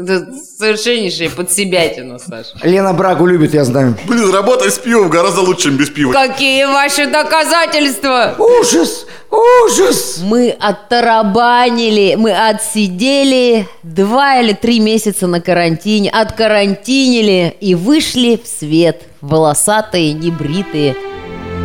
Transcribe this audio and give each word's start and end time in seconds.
Это 0.00 0.26
совершеннейшая 0.58 1.28
подсебятина, 1.28 2.18
Саша. 2.18 2.56
Лена 2.62 2.94
Брагу 2.94 3.26
любит, 3.26 3.52
я 3.52 3.64
знаю. 3.64 3.96
Блин, 4.06 4.30
работать 4.30 4.72
с 4.72 4.78
пивом 4.78 5.10
гораздо 5.10 5.42
лучше, 5.42 5.64
чем 5.64 5.76
без 5.76 5.90
пива. 5.90 6.12
Какие 6.12 6.64
ваши 6.64 7.06
доказательства? 7.06 8.34
Ужас! 8.38 9.06
Ужас! 9.30 10.20
Мы 10.22 10.56
оттарабанили, 10.58 12.14
мы 12.16 12.32
отсидели 12.32 13.68
два 13.82 14.40
или 14.40 14.54
три 14.54 14.80
месяца 14.80 15.26
на 15.26 15.42
карантине, 15.42 16.08
откарантинили 16.10 17.54
и 17.60 17.74
вышли 17.74 18.40
в 18.42 18.48
свет. 18.48 19.02
Волосатые, 19.20 20.14
небритые. 20.14 20.96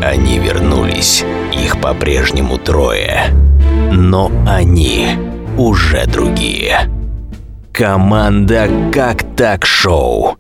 Они 0.04 0.40
вернулись. 0.40 1.24
Их 1.54 1.80
по-прежнему 1.80 2.58
трое. 2.58 3.28
Но 3.94 4.30
они 4.46 5.08
уже 5.58 6.06
другие. 6.06 6.90
Команда 7.78 8.70
«Как 8.94 9.36
так 9.36 9.66
шоу». 9.66 10.38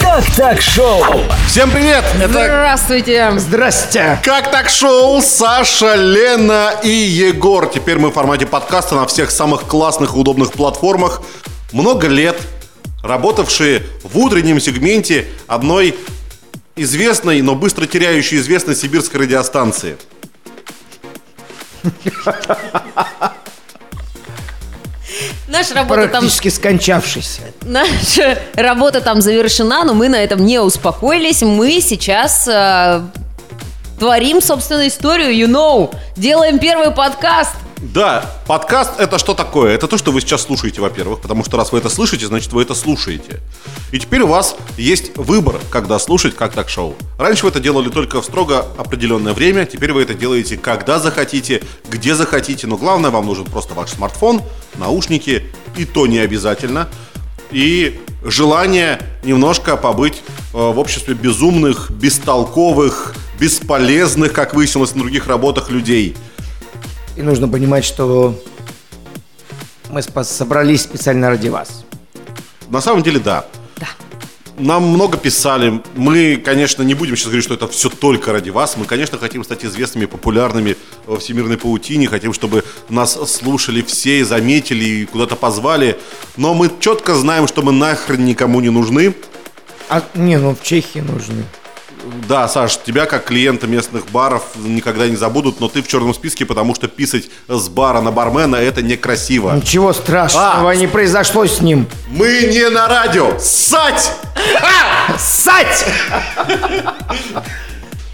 «Как 0.00 0.24
так 0.34 0.62
шоу» 0.62 1.04
Всем 1.46 1.70
привет! 1.70 2.02
Это 2.18 2.30
Здравствуйте! 2.30 3.30
Здрасте! 3.36 4.18
Как 4.24 4.50
так 4.50 4.70
шоу 4.70 5.20
Саша, 5.20 5.94
Лена 5.94 6.72
и 6.82 6.88
Егор. 6.88 7.66
Теперь 7.66 7.98
мы 7.98 8.08
в 8.08 8.14
формате 8.14 8.46
подкаста 8.46 8.94
на 8.94 9.06
всех 9.06 9.30
самых 9.30 9.64
классных 9.64 10.14
и 10.14 10.18
удобных 10.18 10.52
платформах. 10.52 11.20
Много 11.72 12.08
лет 12.08 12.40
работавшие 13.02 13.82
в 14.04 14.16
утреннем 14.16 14.60
сегменте 14.60 15.26
одной 15.46 15.98
известной, 16.76 17.42
но 17.42 17.54
быстро 17.54 17.84
теряющей 17.84 18.38
известность 18.38 18.80
сибирской 18.80 19.20
радиостанции. 19.20 19.98
Наша 25.48 25.74
работа 25.74 26.02
там 26.08 26.20
Практически 26.20 26.48
скончавшийся. 26.48 27.40
Наша 27.62 28.38
работа 28.54 29.00
там 29.00 29.20
завершена, 29.22 29.84
но 29.84 29.94
мы 29.94 30.08
на 30.08 30.16
этом 30.16 30.44
не 30.44 30.58
успокоились. 30.60 31.42
Мы 31.42 31.80
сейчас 31.80 32.46
э, 32.46 33.00
творим, 33.98 34.42
собственно, 34.42 34.86
историю, 34.86 35.30
you 35.34 35.48
know. 35.48 35.94
Делаем 36.16 36.58
первый 36.58 36.90
подкаст. 36.90 37.52
Да, 37.80 38.28
подкаст 38.48 38.98
это 38.98 39.18
что 39.18 39.34
такое? 39.34 39.72
Это 39.72 39.86
то, 39.86 39.96
что 39.96 40.10
вы 40.10 40.20
сейчас 40.20 40.42
слушаете, 40.42 40.80
во-первых, 40.80 41.20
потому 41.20 41.44
что 41.44 41.56
раз 41.56 41.70
вы 41.70 41.78
это 41.78 41.88
слышите, 41.88 42.26
значит 42.26 42.52
вы 42.52 42.62
это 42.62 42.74
слушаете. 42.74 43.38
И 43.92 44.00
теперь 44.00 44.22
у 44.22 44.26
вас 44.26 44.56
есть 44.76 45.16
выбор, 45.16 45.60
когда 45.70 46.00
слушать 46.00 46.34
как 46.34 46.54
так 46.54 46.68
шоу. 46.68 46.96
Раньше 47.18 47.44
вы 47.44 47.50
это 47.50 47.60
делали 47.60 47.88
только 47.88 48.20
в 48.20 48.24
строго 48.24 48.66
определенное 48.76 49.32
время, 49.32 49.64
теперь 49.64 49.92
вы 49.92 50.02
это 50.02 50.14
делаете 50.14 50.56
когда 50.56 50.98
захотите, 50.98 51.62
где 51.88 52.16
захотите, 52.16 52.66
но 52.66 52.76
главное 52.76 53.10
вам 53.10 53.26
нужен 53.26 53.44
просто 53.44 53.74
ваш 53.74 53.90
смартфон, 53.90 54.42
наушники, 54.74 55.44
и 55.76 55.84
то 55.84 56.08
не 56.08 56.18
обязательно. 56.18 56.88
И 57.52 58.00
желание 58.24 59.00
немножко 59.22 59.76
побыть 59.76 60.22
э, 60.52 60.56
в 60.56 60.78
обществе 60.80 61.14
безумных, 61.14 61.92
бестолковых, 61.92 63.14
бесполезных, 63.38 64.32
как 64.32 64.52
выяснилось 64.52 64.96
на 64.96 65.02
других 65.02 65.28
работах, 65.28 65.70
людей– 65.70 66.16
И 67.18 67.22
нужно 67.22 67.48
понимать, 67.48 67.84
что 67.84 68.40
мы 69.90 70.02
собрались 70.02 70.82
специально 70.82 71.30
ради 71.30 71.48
вас. 71.48 71.84
На 72.68 72.80
самом 72.80 73.02
деле, 73.02 73.18
да. 73.18 73.44
Да. 73.76 73.88
Нам 74.56 74.84
много 74.84 75.18
писали. 75.18 75.82
Мы, 75.96 76.36
конечно, 76.36 76.84
не 76.84 76.94
будем 76.94 77.16
сейчас 77.16 77.26
говорить, 77.26 77.44
что 77.44 77.54
это 77.54 77.66
все 77.66 77.88
только 77.88 78.30
ради 78.32 78.50
вас. 78.50 78.76
Мы, 78.76 78.84
конечно, 78.84 79.18
хотим 79.18 79.42
стать 79.42 79.64
известными, 79.64 80.06
популярными 80.06 80.76
во 81.06 81.18
всемирной 81.18 81.58
паутине. 81.58 82.06
Хотим, 82.06 82.32
чтобы 82.32 82.62
нас 82.88 83.18
слушали 83.28 83.82
все, 83.82 84.24
заметили 84.24 84.84
и 84.84 85.04
куда-то 85.06 85.34
позвали. 85.34 85.98
Но 86.36 86.54
мы 86.54 86.70
четко 86.78 87.16
знаем, 87.16 87.48
что 87.48 87.62
мы 87.62 87.72
нахрен 87.72 88.24
никому 88.24 88.60
не 88.60 88.70
нужны. 88.70 89.12
А, 89.88 90.04
не, 90.14 90.38
ну 90.38 90.54
в 90.54 90.62
Чехии 90.62 91.00
нужны. 91.00 91.42
Да, 92.28 92.48
Саш, 92.48 92.78
тебя 92.84 93.06
как 93.06 93.24
клиента 93.24 93.66
местных 93.66 94.06
баров 94.10 94.42
никогда 94.56 95.06
не 95.08 95.16
забудут, 95.16 95.60
но 95.60 95.68
ты 95.68 95.82
в 95.82 95.88
черном 95.88 96.14
списке, 96.14 96.44
потому 96.46 96.74
что 96.74 96.88
писать 96.88 97.24
с 97.48 97.68
бара 97.68 98.00
на 98.00 98.10
бармена 98.12 98.56
это 98.56 98.82
некрасиво. 98.82 99.52
Ничего 99.56 99.92
страшного 99.92 100.70
А. 100.70 100.74
не 100.74 100.86
произошло 100.86 101.46
с 101.46 101.60
ним. 101.60 101.86
Мы 102.08 102.48
не 102.52 102.68
на 102.70 102.88
радио. 102.88 103.38
Сать! 103.38 104.10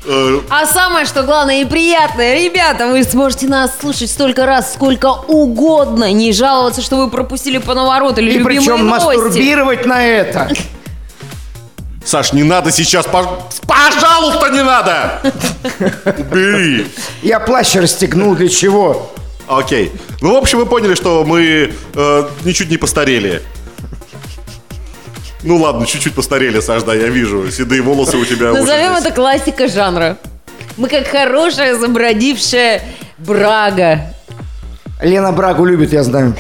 Э, 0.06 0.41
А 0.50 0.66
самое, 0.66 1.06
что 1.06 1.22
главное 1.22 1.62
и 1.62 1.65
приятное, 1.65 2.34
ребята, 2.44 2.88
вы 2.88 3.03
сможете 3.04 3.47
нас 3.47 3.71
слушать 3.81 4.10
столько 4.10 4.44
раз, 4.44 4.75
сколько 4.75 5.06
угодно, 5.06 6.12
не 6.12 6.33
жаловаться, 6.33 6.83
что 6.83 6.97
вы 6.97 7.09
пропустили 7.10 7.56
по 7.59 7.75
навороту 7.75 8.21
или 8.21 8.33
И 8.33 8.38
любимые 8.38 8.60
причем 8.60 8.87
новости. 8.87 9.06
мастурбировать 9.16 9.87
на 9.87 10.04
это. 10.06 10.50
Саш, 12.14 12.32
не 12.32 12.44
надо 12.44 12.70
сейчас, 12.70 13.06
пож- 13.06 13.42
пожалуйста, 13.66 14.48
не 14.50 14.62
надо! 14.62 15.20
Убери! 16.16 16.86
Я 17.25 17.41
плащ 17.41 17.75
расстегнул 17.75 18.36
для 18.36 18.48
чего? 18.48 19.10
Окей. 19.48 19.91
Ну, 20.20 20.34
в 20.34 20.36
общем, 20.36 20.58
вы 20.58 20.66
поняли, 20.66 20.94
что 20.94 21.24
мы 21.24 21.72
э, 21.92 22.28
ничуть 22.44 22.70
не 22.70 22.76
постарели. 22.76 23.42
Ну 25.42 25.56
ладно, 25.56 25.86
чуть-чуть 25.86 26.14
постарели, 26.14 26.60
Саш, 26.60 26.84
да, 26.84 26.94
я 26.94 27.08
вижу. 27.08 27.50
Седые 27.50 27.82
волосы 27.82 28.16
у 28.16 28.24
тебя 28.24 28.53
Назовем 28.53 28.92
это 28.92 29.10
классика 29.10 29.66
жанра. 29.66 30.16
Мы 30.76 30.88
как 30.88 31.08
хорошая 31.08 31.76
забродившая 31.76 32.82
брага. 33.19 34.14
Лена 35.03 35.32
Брагу 35.32 35.64
любит, 35.64 35.92
я 35.92 36.04
знаю. 36.04 36.36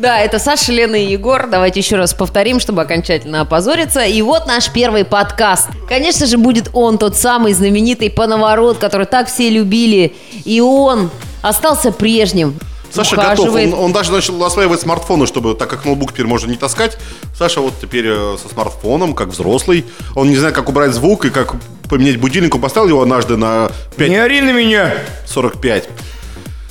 Да, 0.00 0.18
это 0.18 0.38
Саша, 0.38 0.72
Лена 0.72 0.96
и 0.96 1.12
Егор. 1.12 1.46
Давайте 1.46 1.80
еще 1.80 1.96
раз 1.96 2.14
повторим, 2.14 2.58
чтобы 2.58 2.80
окончательно 2.80 3.42
опозориться. 3.42 4.00
И 4.00 4.22
вот 4.22 4.46
наш 4.46 4.72
первый 4.72 5.04
подкаст. 5.04 5.68
Конечно 5.86 6.24
же, 6.24 6.38
будет 6.38 6.70
он, 6.72 6.96
тот 6.96 7.18
самый 7.18 7.52
знаменитый 7.52 8.08
пановорот, 8.08 8.78
который 8.78 9.04
так 9.04 9.28
все 9.28 9.50
любили. 9.50 10.14
И 10.46 10.58
он 10.62 11.10
остался 11.42 11.92
прежним. 11.92 12.58
Саша 12.90 13.14
готов. 13.14 13.40
Ухаживает. 13.40 13.74
Он, 13.74 13.80
он 13.80 13.92
даже 13.92 14.10
начал 14.10 14.42
осваивать 14.42 14.80
смартфоны, 14.80 15.26
чтобы, 15.26 15.54
так 15.54 15.68
как 15.68 15.84
ноутбук 15.84 16.14
теперь 16.14 16.26
можно 16.26 16.50
не 16.50 16.56
таскать, 16.56 16.96
Саша 17.36 17.60
вот 17.60 17.74
теперь 17.78 18.06
э, 18.08 18.36
со 18.42 18.48
смартфоном, 18.48 19.12
как 19.12 19.28
взрослый. 19.28 19.84
Он 20.16 20.30
не 20.30 20.36
знает, 20.36 20.54
как 20.54 20.70
убрать 20.70 20.92
звук 20.92 21.26
и 21.26 21.30
как 21.30 21.56
поменять 21.90 22.16
будильник. 22.16 22.54
Он 22.54 22.62
поставил 22.62 22.88
его 22.88 23.02
однажды 23.02 23.36
на 23.36 23.70
5 23.98 24.08
Не 24.08 24.16
ори 24.16 24.40
на 24.40 24.52
меня. 24.52 24.94
45. 25.26 25.90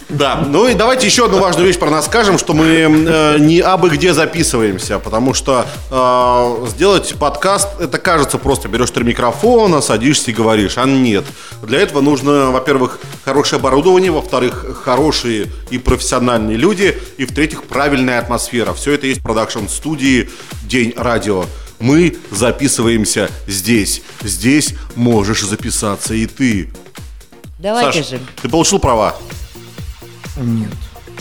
Да, 0.09 0.43
ну 0.47 0.67
и 0.67 0.73
давайте 0.73 1.05
еще 1.05 1.25
одну 1.25 1.37
важную 1.37 1.67
вещь 1.67 1.77
про 1.77 1.91
нас 1.91 2.05
скажем, 2.05 2.39
что 2.39 2.53
мы 2.53 2.65
э, 2.65 3.37
не 3.37 3.59
абы 3.59 3.89
где 3.89 4.11
записываемся, 4.11 4.97
потому 4.97 5.35
что 5.35 5.67
э, 5.91 6.67
сделать 6.67 7.13
подкаст, 7.19 7.79
это 7.79 7.99
кажется 7.99 8.39
просто 8.39 8.67
берешь 8.69 8.89
три 8.89 9.03
микрофона, 9.03 9.81
садишься 9.81 10.31
и 10.31 10.33
говоришь, 10.33 10.79
а 10.79 10.85
нет. 10.85 11.25
Для 11.61 11.79
этого 11.79 12.01
нужно, 12.01 12.49
во-первых, 12.49 12.99
хорошее 13.23 13.59
оборудование, 13.59 14.11
во-вторых, 14.11 14.81
хорошие 14.83 15.47
и 15.69 15.77
профессиональные 15.77 16.57
люди, 16.57 16.97
и 17.17 17.25
в-третьих, 17.25 17.65
правильная 17.65 18.17
атмосфера. 18.17 18.73
Все 18.73 18.93
это 18.93 19.05
есть 19.05 19.19
в 19.19 19.23
продакшн-студии 19.23 20.31
«День 20.63 20.93
радио». 20.97 21.45
Мы 21.79 22.17
записываемся 22.31 23.29
здесь. 23.45 24.01
Здесь 24.21 24.73
можешь 24.95 25.43
записаться 25.43 26.15
и 26.15 26.25
ты. 26.25 26.73
Давайте 27.59 28.03
Саш, 28.03 28.09
же. 28.09 28.19
ты 28.41 28.49
получил 28.49 28.79
права? 28.79 29.15
Нет. 30.39 30.71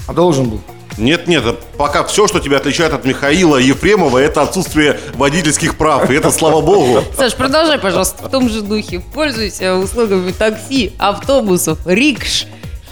А 0.07 0.13
должен 0.13 0.49
был. 0.49 0.61
Нет, 0.97 1.29
нет, 1.29 1.45
пока 1.77 2.03
все, 2.05 2.27
что 2.27 2.41
тебя 2.41 2.57
отличает 2.57 2.93
от 2.93 3.05
Михаила 3.05 3.57
Ефремова, 3.57 4.19
это 4.19 4.43
отсутствие 4.43 4.99
водительских 5.15 5.77
прав. 5.77 6.11
И 6.11 6.15
это 6.15 6.33
слава 6.33 6.61
богу. 6.61 7.05
Саш, 7.17 7.37
продолжай, 7.37 7.79
пожалуйста, 7.79 8.27
в 8.27 8.31
том 8.31 8.49
же 8.49 8.63
духе. 8.63 9.01
Пользуйся 9.15 9.75
услугами 9.75 10.33
такси, 10.33 10.93
автобусов, 10.99 11.79
рикш 11.87 12.47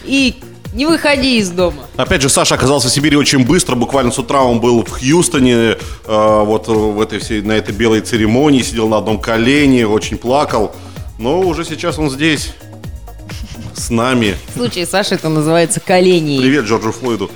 и 0.05 0.37
не 0.73 0.87
выходи 0.87 1.39
из 1.39 1.51
дома. 1.51 1.83
Опять 1.97 2.23
же, 2.23 2.29
Саша 2.29 2.55
оказался 2.55 2.89
в 2.89 2.93
Сибири 2.93 3.17
очень 3.17 3.45
быстро. 3.45 3.75
Буквально 3.75 4.13
с 4.13 4.19
утра 4.19 4.43
он 4.43 4.61
был 4.61 4.85
в 4.85 4.91
Хьюстоне, 4.91 5.55
э, 5.55 5.77
вот 6.45 6.69
в 6.69 7.01
этой 7.01 7.19
всей, 7.19 7.41
на 7.41 7.53
этой 7.53 7.75
белой 7.75 8.03
церемонии, 8.03 8.63
сидел 8.63 8.87
на 8.87 8.99
одном 8.99 9.19
колене, 9.19 9.89
очень 9.89 10.19
плакал. 10.19 10.73
Но 11.19 11.41
уже 11.41 11.65
сейчас 11.65 11.99
он 11.99 12.11
здесь, 12.11 12.53
с 13.77 13.91
нами. 13.91 14.37
В 14.55 14.59
случае 14.59 14.87
Саши 14.87 15.15
это 15.15 15.29
называется 15.29 15.81
колени. 15.81 16.39
Привет 16.41 16.65
Джорджу 16.65 16.93
Флойду. 16.93 17.31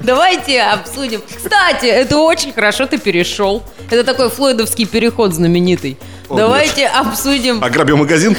Давайте 0.00 0.62
обсудим. 0.62 1.22
Кстати, 1.36 1.86
это 1.86 2.18
очень 2.18 2.52
хорошо 2.52 2.86
ты 2.86 2.98
перешел. 2.98 3.62
Это 3.90 4.04
такой 4.04 4.30
флойдовский 4.30 4.86
переход 4.86 5.34
знаменитый. 5.34 5.98
О, 6.28 6.36
Давайте 6.36 6.86
обсудим. 6.86 7.62
Ограбил 7.62 7.96
магазин? 7.96 8.36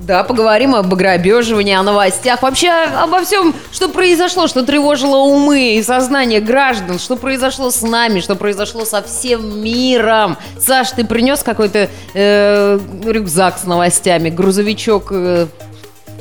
Да, 0.00 0.24
поговорим 0.24 0.74
об 0.74 0.92
ограбеживании, 0.92 1.74
о 1.76 1.84
новостях, 1.84 2.42
вообще 2.42 2.70
обо 2.70 3.22
всем, 3.22 3.54
что 3.70 3.88
произошло, 3.88 4.48
что 4.48 4.64
тревожило 4.64 5.18
умы 5.18 5.76
и 5.76 5.82
сознание 5.82 6.40
граждан, 6.40 6.98
что 6.98 7.14
произошло 7.14 7.70
с 7.70 7.82
нами, 7.82 8.18
что 8.18 8.34
произошло 8.34 8.84
со 8.84 9.00
всем 9.02 9.62
миром. 9.62 10.36
Саш, 10.58 10.90
ты 10.90 11.04
принес 11.04 11.44
какой-то 11.44 11.88
э, 12.14 12.80
рюкзак 13.04 13.60
с 13.60 13.64
новостями, 13.64 14.28
грузовичок 14.28 15.12
э, 15.12 15.46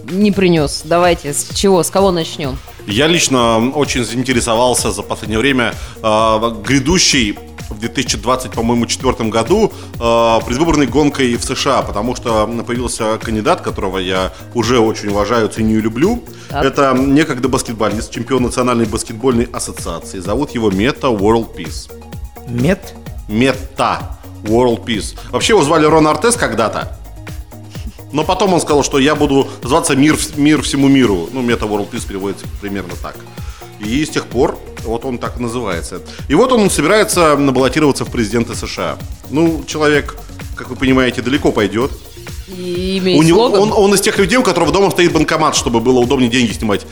не 0.10 0.32
принес. 0.32 0.82
Давайте, 0.86 1.34
с 1.34 1.50
чего, 1.54 1.84
с 1.84 1.90
кого 1.90 2.12
начнем? 2.12 2.58
Я 2.88 3.08
лично 3.08 3.70
очень 3.72 4.04
заинтересовался 4.04 4.92
за 4.92 5.04
последнее 5.04 5.40
время 5.40 5.74
э, 6.02 6.52
грядущей 6.66 7.38
в 7.70 7.80
2020, 7.80 8.52
по-моему, 8.52 8.86
четвертом 8.86 9.30
году 9.30 9.72
э, 10.00 10.40
предвыборной 10.46 10.88
гонкой 10.88 11.36
в 11.36 11.44
США, 11.44 11.82
потому 11.82 12.16
что 12.16 12.48
появился 12.66 13.18
кандидат, 13.18 13.62
которого 13.62 13.98
я 13.98 14.32
уже 14.54 14.80
очень 14.80 15.10
уважаю, 15.10 15.48
ценю 15.50 15.78
и 15.78 15.82
люблю. 15.82 16.24
Так. 16.50 16.66
Это 16.66 16.94
некогда 16.98 17.48
баскетболист, 17.48 18.12
чемпион 18.12 18.44
Национальной 18.44 18.86
баскетбольной 18.86 19.48
ассоциации. 19.52 20.20
Зовут 20.20 20.52
его 20.52 20.70
Мета 20.70 21.08
World 21.08 21.56
Peace. 21.56 21.92
Мед? 22.48 22.94
Мета 23.30 24.18
World 24.44 24.84
Peace. 24.84 25.16
Вообще 25.32 25.54
его 25.54 25.64
звали 25.64 25.86
Рон 25.86 26.08
Артес 26.08 26.36
когда-то. 26.36 26.98
Но 28.14 28.24
потом 28.24 28.54
он 28.54 28.62
сказал, 28.62 28.84
что 28.84 29.00
я 29.00 29.16
буду 29.16 29.48
зваться 29.64 29.96
Мир, 29.96 30.18
мир 30.36 30.62
всему 30.62 30.88
миру. 30.88 31.30
Ну, 31.32 31.42
Мета 31.42 31.66
World 31.66 31.90
Peace 31.92 32.08
переводится 32.08 32.46
примерно 32.60 32.94
так. 33.02 33.16
И 33.80 34.06
с 34.06 34.10
тех 34.10 34.28
пор 34.28 34.58
вот 34.84 35.06
он 35.06 35.18
так 35.18 35.40
называется. 35.40 36.02
И 36.28 36.36
вот 36.36 36.52
он 36.52 36.70
собирается 36.70 37.36
баллотироваться 37.36 38.06
в 38.06 38.12
президенты 38.12 38.56
США. 38.56 38.98
Ну, 39.30 39.64
человек, 39.66 40.16
как 40.56 40.70
вы 40.70 40.76
понимаете, 40.76 41.22
далеко 41.22 41.52
пойдет. 41.52 41.92
И 42.48 43.16
У 43.18 43.24
него, 43.24 43.46
он, 43.46 43.72
он 43.72 43.94
из 43.94 44.02
тех 44.02 44.18
людей, 44.20 44.38
у 44.38 44.44
которого 44.44 44.72
дома 44.72 44.92
стоит 44.92 45.12
банкомат, 45.14 45.56
чтобы 45.56 45.80
было 45.80 46.00
удобнее 46.00 46.30
деньги 46.30 46.52
снимать. 46.52 46.86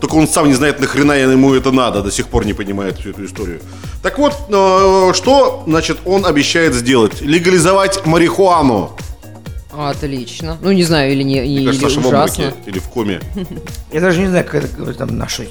Только 0.00 0.14
он 0.14 0.28
сам 0.28 0.48
не 0.48 0.54
знает, 0.54 0.78
нахрена 0.78 1.12
ему 1.12 1.54
это 1.54 1.72
надо, 1.72 2.02
до 2.02 2.10
сих 2.10 2.26
пор 2.28 2.44
не 2.44 2.52
понимает 2.52 2.98
всю 2.98 3.10
эту 3.10 3.24
историю. 3.24 3.60
Так 4.02 4.18
вот, 4.18 4.34
э, 4.48 5.12
что, 5.14 5.64
значит, 5.66 5.98
он 6.04 6.26
обещает 6.26 6.74
сделать? 6.74 7.22
Легализовать 7.22 8.04
марихуану. 8.04 8.90
Отлично. 9.76 10.56
Ну, 10.60 10.72
не 10.72 10.84
знаю, 10.84 11.12
или 11.12 11.22
не, 11.22 11.40
Мне 11.40 11.54
или 11.54 11.66
кажется, 11.66 11.88
Саша 11.88 12.00
в 12.00 12.06
ужасно. 12.06 12.44
обмороке 12.48 12.70
или 12.70 12.78
в 12.78 12.88
коме. 12.88 13.20
Я 13.92 14.00
даже 14.00 14.20
не 14.20 14.28
знаю, 14.28 14.44
как 14.44 14.64
это 14.64 14.94
там 14.94 15.16
наши. 15.18 15.48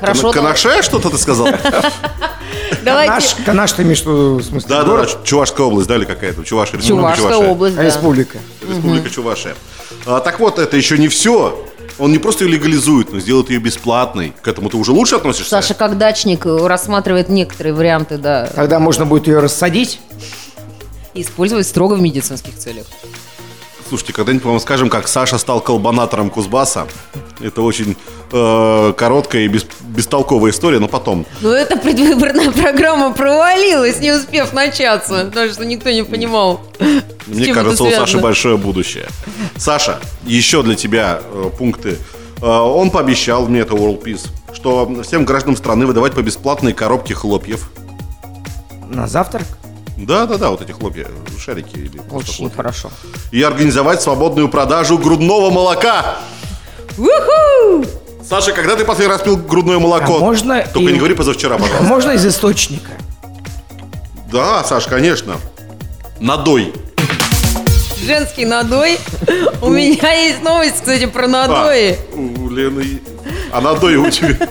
Хорошо, 0.00 0.30
Кана- 0.30 0.54
Канаше 0.54 0.82
что-то 0.82 1.10
ты 1.10 1.18
сказал? 1.18 1.48
давайте. 2.84 3.08
Канаш, 3.12 3.34
Канаш 3.44 3.72
ты 3.72 3.82
имеешь 3.82 4.00
в 4.02 4.06
виду, 4.06 4.36
в 4.36 4.42
смысле, 4.44 4.68
Да, 4.68 4.76
да, 4.76 4.82
да, 4.84 4.88
город? 4.90 5.18
Чувашская 5.24 5.66
область, 5.66 5.88
да, 5.88 5.96
или 5.96 6.04
какая-то? 6.04 6.44
Чувашия, 6.44 6.78
Республика 6.78 7.16
Чувашская 7.16 7.32
Чувашия. 7.32 7.50
область, 7.52 7.76
да. 7.76 7.82
республика. 7.84 8.38
Республика 8.68 9.10
Чувашия. 9.10 9.54
А, 10.06 10.20
так 10.20 10.38
вот, 10.40 10.58
это 10.58 10.76
еще 10.76 10.98
не 10.98 11.08
все. 11.08 11.64
Он 11.98 12.12
не 12.12 12.18
просто 12.18 12.44
ее 12.44 12.52
легализует, 12.52 13.12
но 13.12 13.18
сделает 13.18 13.50
ее 13.50 13.58
бесплатной. 13.58 14.32
К 14.40 14.46
этому 14.46 14.70
ты 14.70 14.76
уже 14.76 14.92
лучше 14.92 15.16
относишься? 15.16 15.50
Саша, 15.50 15.74
как 15.74 15.98
дачник, 15.98 16.46
э, 16.46 16.66
рассматривает 16.66 17.28
некоторые 17.28 17.72
варианты, 17.74 18.18
да, 18.18 18.46
Тогда 18.54 18.78
можно 18.78 19.04
будет 19.04 19.26
ее 19.26 19.40
рассадить. 19.40 19.98
И 21.18 21.22
использовать 21.22 21.66
строго 21.66 21.94
в 21.94 22.00
медицинских 22.00 22.56
целях. 22.56 22.86
Слушайте, 23.88 24.12
когда-нибудь 24.12 24.44
вам 24.44 24.60
скажем, 24.60 24.90
как 24.90 25.08
Саша 25.08 25.38
стал 25.38 25.60
колбанатором 25.60 26.28
Кузбасса. 26.28 26.86
Это 27.40 27.62
очень 27.62 27.96
э, 28.32 28.92
короткая 28.96 29.42
и 29.42 29.48
бес- 29.48 29.66
бестолковая 29.80 30.50
история, 30.52 30.78
но 30.78 30.88
потом. 30.88 31.24
Но 31.40 31.52
эта 31.52 31.76
предвыборная 31.78 32.50
программа 32.50 33.14
провалилась, 33.14 34.00
не 34.00 34.12
успев 34.12 34.52
начаться, 34.52 35.24
потому 35.26 35.50
что 35.52 35.64
никто 35.64 35.90
не 35.90 36.02
понимал. 36.04 36.60
с 36.78 37.28
Мне 37.28 37.46
чем 37.46 37.54
кажется, 37.54 37.84
это 37.86 37.96
у 37.96 38.00
Саши 38.00 38.18
большое 38.18 38.56
будущее. 38.58 39.06
Саша, 39.56 40.00
еще 40.24 40.62
для 40.62 40.74
тебя 40.74 41.20
э, 41.22 41.50
пункты. 41.56 41.96
Э, 42.42 42.46
он 42.46 42.90
пообещал, 42.90 43.46
мне 43.46 43.60
это 43.60 43.72
World 43.74 44.02
Peace, 44.02 44.26
что 44.52 45.02
всем 45.02 45.24
гражданам 45.24 45.56
страны 45.56 45.86
выдавать 45.86 46.12
по 46.14 46.20
бесплатной 46.20 46.74
коробке 46.74 47.14
хлопьев. 47.14 47.70
На 48.90 49.06
завтрак? 49.06 49.46
Да-да-да, 49.98 50.50
вот 50.50 50.62
эти 50.62 50.70
хлопья, 50.72 51.06
шарики. 51.38 51.76
Или 51.76 52.00
Очень 52.10 52.34
хлопья. 52.36 52.56
хорошо. 52.56 52.90
И 53.32 53.42
организовать 53.42 54.00
свободную 54.00 54.48
продажу 54.48 54.96
грудного 54.98 55.50
молока. 55.50 56.18
Уху! 56.96 57.84
Саша, 58.28 58.52
когда 58.52 58.76
ты 58.76 58.84
последний 58.84 59.12
раз 59.12 59.22
пил 59.22 59.36
грудное 59.36 59.78
молоко? 59.78 60.16
А 60.18 60.20
можно 60.20 60.62
Только 60.72 60.90
и- 60.90 60.92
не 60.92 60.98
говори 60.98 61.14
позавчера, 61.14 61.54
пожалуйста. 61.58 61.82
Можно 61.84 62.10
из 62.12 62.24
источника. 62.26 62.90
Да, 64.30 64.62
Саш, 64.64 64.86
конечно. 64.86 65.36
Надой. 66.20 66.72
Женский 68.04 68.44
надой. 68.44 68.98
У 69.60 69.68
меня 69.68 70.12
есть 70.12 70.42
новость, 70.42 70.76
кстати, 70.76 71.06
про 71.06 71.26
надои. 71.26 71.92
А, 72.12 72.16
у 72.16 72.48
Лены... 72.50 73.00
А 73.52 73.60
надой 73.60 73.96
у 73.96 74.08
тебя... 74.10 74.36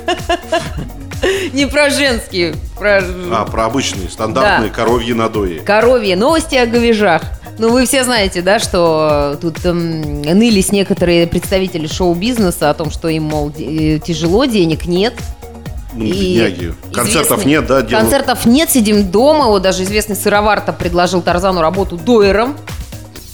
Не 1.54 1.66
про 1.68 1.90
женские, 1.90 2.56
про 2.78 3.02
А, 3.32 3.46
про 3.46 3.66
обычные, 3.66 4.10
стандартные 4.10 4.70
Да. 4.70 4.76
коровьи 4.76 5.14
надои. 5.14 5.60
коровьи. 5.60 6.16
Новости 6.16 6.56
о 6.56 6.66
говежах. 6.66 7.22
Ну, 7.60 7.70
вы 7.72 7.86
все 7.88 8.04
знаете, 8.04 8.42
да, 8.44 8.60
что 8.60 9.38
тут 9.42 9.66
эм, 9.66 10.22
нылись 10.22 10.72
некоторые 10.72 11.26
представители 11.26 11.88
шоу-бизнеса 11.88 12.70
о 12.70 12.74
том, 12.76 12.92
что 12.92 13.08
им, 13.08 13.24
мол, 13.24 13.52
э, 13.58 13.98
тяжело, 14.00 14.46
денег 14.46 14.86
нет. 14.86 15.16
Ну, 15.94 16.04
И 16.04 16.36
бедняги. 16.38 16.74
Концертов 16.94 17.46
нет, 17.46 17.66
да? 17.66 17.82
делают? 17.82 18.10
Концертов 18.10 18.46
нет, 18.46 18.70
сидим 18.70 19.10
дома. 19.10 19.46
Вот 19.48 19.64
даже 19.64 19.82
известный 19.84 20.16
сыроварта 20.16 20.72
предложил 20.72 21.22
Тарзану 21.24 21.62
работу 21.62 21.98
доером. 21.98 22.56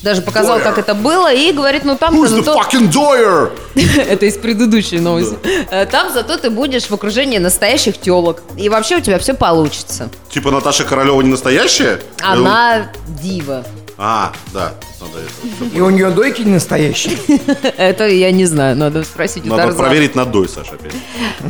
Даже 0.04 0.22
показал, 0.22 0.58
Доер. 0.58 0.64
как 0.70 0.78
это 0.78 0.94
было, 0.96 1.34
и 1.34 1.52
говорит, 1.54 1.86
ну 1.86 1.96
там 1.96 2.14
Who's 2.22 2.28
the 2.38 2.44
то- 2.44 2.60
fucking 2.60 2.92
doyer? 2.92 3.52
Это 4.10 4.26
из 4.26 4.36
предыдущей 4.38 5.00
новости. 5.00 5.38
Э, 5.72 5.86
Там 5.86 6.12
зато 6.14 6.38
ты 6.38 6.50
будешь 6.50 6.84
в 6.88 6.94
окружении 6.94 7.38
настоящих 7.38 7.98
телок. 7.98 8.42
И 8.58 8.68
вообще 8.68 8.98
у 8.98 9.00
тебя 9.00 9.18
все 9.18 9.34
получится. 9.34 10.10
Типа 10.30 10.52
Наташа 10.52 10.84
Королева 10.84 11.22
не 11.22 11.30
настоящая? 11.32 12.02
Она 12.22 12.92
дива. 13.22 13.64
А, 13.98 14.34
да, 14.54 14.74
надо 15.00 15.20
это. 15.20 15.76
И 15.78 15.80
у 15.80 15.90
нее 15.90 16.10
дойки 16.10 16.42
не 16.42 16.52
настоящие. 16.54 17.16
Это 17.78 18.08
я 18.08 18.32
не 18.32 18.46
знаю, 18.46 18.76
надо 18.76 19.04
спросить 19.04 19.46
у 19.46 19.50
Надо 19.50 19.72
проверить 19.74 20.16
надой, 20.16 20.50
Саша, 20.50 20.72
опять. 20.74 20.94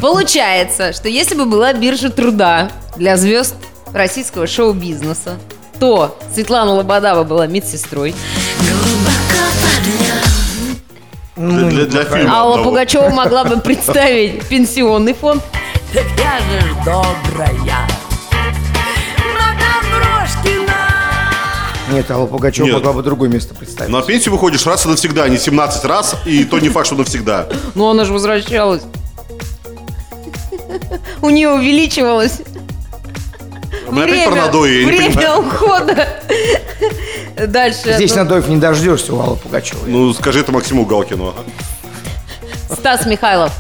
Получается, 0.02 0.92
что 0.94 1.08
если 1.08 1.36
бы 1.36 1.46
была 1.46 1.72
биржа 1.74 2.10
труда 2.10 2.70
для 2.98 3.16
звезд 3.18 3.56
российского 3.94 4.46
шоу-бизнеса, 4.46 5.38
то 5.84 6.18
Светлана 6.34 6.72
Лободава 6.76 7.26
была 7.26 7.46
медсестрой, 7.46 8.16
Для, 11.36 11.70
для- 11.70 11.86
для 11.88 12.04
фильма. 12.06 12.34
Алла 12.34 12.52
одного. 12.54 12.70
Пугачева 12.70 13.10
могла 13.10 13.44
бы 13.44 13.58
представить 13.60 14.48
пенсионный 14.48 15.14
фонд, 15.14 15.44
Я 15.94 16.40
же 16.40 16.74
добрая. 16.86 17.90
Нет, 21.92 22.10
Алла 22.10 22.28
Пугачева 22.28 22.66
Нет. 22.68 22.76
могла 22.76 22.94
бы 22.94 23.04
другое 23.04 23.28
место 23.28 23.54
представить. 23.54 23.92
На 23.92 24.02
пенсию 24.04 24.32
выходишь 24.36 24.66
раз 24.66 24.86
и 24.86 24.88
навсегда, 24.88 25.24
а 25.24 25.30
не 25.30 25.38
17 25.38 25.84
раз, 25.84 26.16
и 26.26 26.46
то 26.46 26.60
не 26.60 26.70
факт, 26.70 26.86
что 26.88 26.96
навсегда. 26.96 27.50
но 27.76 27.90
она 27.90 28.06
же 28.06 28.14
возвращалась. 28.14 28.84
У 31.22 31.30
нее 31.30 31.50
увеличивалось 31.50 32.40
Мы 33.94 34.04
опять 34.04 34.26
про 34.28 34.36
надои, 34.36 34.72
я 34.72 34.80
не 34.80 34.86
время 34.86 35.16
понимаю. 35.16 35.40
ухода. 35.40 36.08
Дальше. 37.48 37.94
Здесь 37.94 38.12
ну, 38.12 38.18
надоев 38.24 38.48
не 38.48 38.58
дождешься 38.58 39.14
у 39.14 39.22
Аллы 39.22 39.36
Пугачевой. 39.38 39.90
Ну, 39.90 40.14
скажи 40.14 40.40
это 40.42 40.52
Максиму 40.52 40.86
Галкину. 40.86 41.30
ага. 41.30 42.76
Стас 42.76 43.06
Михайлов. 43.06 43.52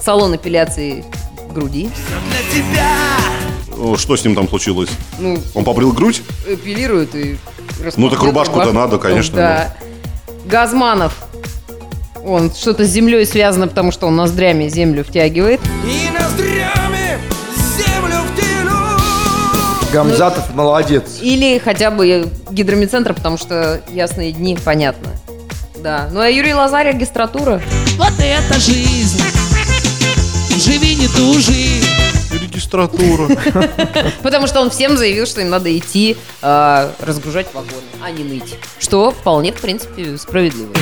Салон 0.00 0.34
эпиляции 0.36 1.04
груди. 1.52 1.90
Что 3.96 4.16
с 4.16 4.24
ним 4.24 4.34
там 4.34 4.48
случилось? 4.48 4.90
Ну, 5.18 5.38
Он 5.54 5.64
побрил 5.64 5.92
грудь? 5.92 6.22
эпилирует 6.46 7.14
и... 7.14 7.36
Ну, 7.96 8.10
так 8.10 8.20
рубашку-то 8.22 8.66
рубашку. 8.66 8.72
надо, 8.72 8.98
конечно, 8.98 9.36
Да. 9.36 9.74
Газманов. 10.44 11.14
Он 12.24 12.52
что-то 12.52 12.84
с 12.84 12.88
землей 12.88 13.26
связано, 13.26 13.66
потому 13.66 13.90
что 13.90 14.06
он 14.06 14.14
ноздрями 14.16 14.68
землю 14.68 15.02
втягивает. 15.04 15.60
И 15.84 16.08
ноздрями 16.16 16.61
Гамзатов 19.92 20.54
молодец. 20.54 21.18
Или 21.20 21.58
хотя 21.58 21.90
бы 21.90 22.26
гидромедцентр, 22.50 23.12
потому 23.12 23.36
что 23.36 23.82
ясные 23.90 24.32
дни, 24.32 24.56
понятно. 24.64 25.10
Да. 25.82 26.08
Ну 26.10 26.20
а 26.20 26.30
Юрий 26.30 26.54
Лазарь, 26.54 26.88
регистратура. 26.94 27.60
Вот 27.98 28.12
это 28.18 28.58
жизнь. 28.58 29.22
Живи, 30.56 30.94
не 30.94 31.08
тужи. 31.08 31.82
Регистратура. 32.32 33.28
Потому 34.22 34.46
что 34.46 34.62
он 34.62 34.70
всем 34.70 34.96
заявил, 34.96 35.26
что 35.26 35.42
им 35.42 35.50
надо 35.50 35.76
идти 35.76 36.16
э, 36.40 36.90
разгружать 37.00 37.52
вагоны, 37.52 37.82
а 38.02 38.10
не 38.10 38.24
ныть. 38.24 38.54
Что 38.78 39.10
вполне, 39.10 39.52
в 39.52 39.60
принципе, 39.60 40.16
справедливо. 40.16 40.72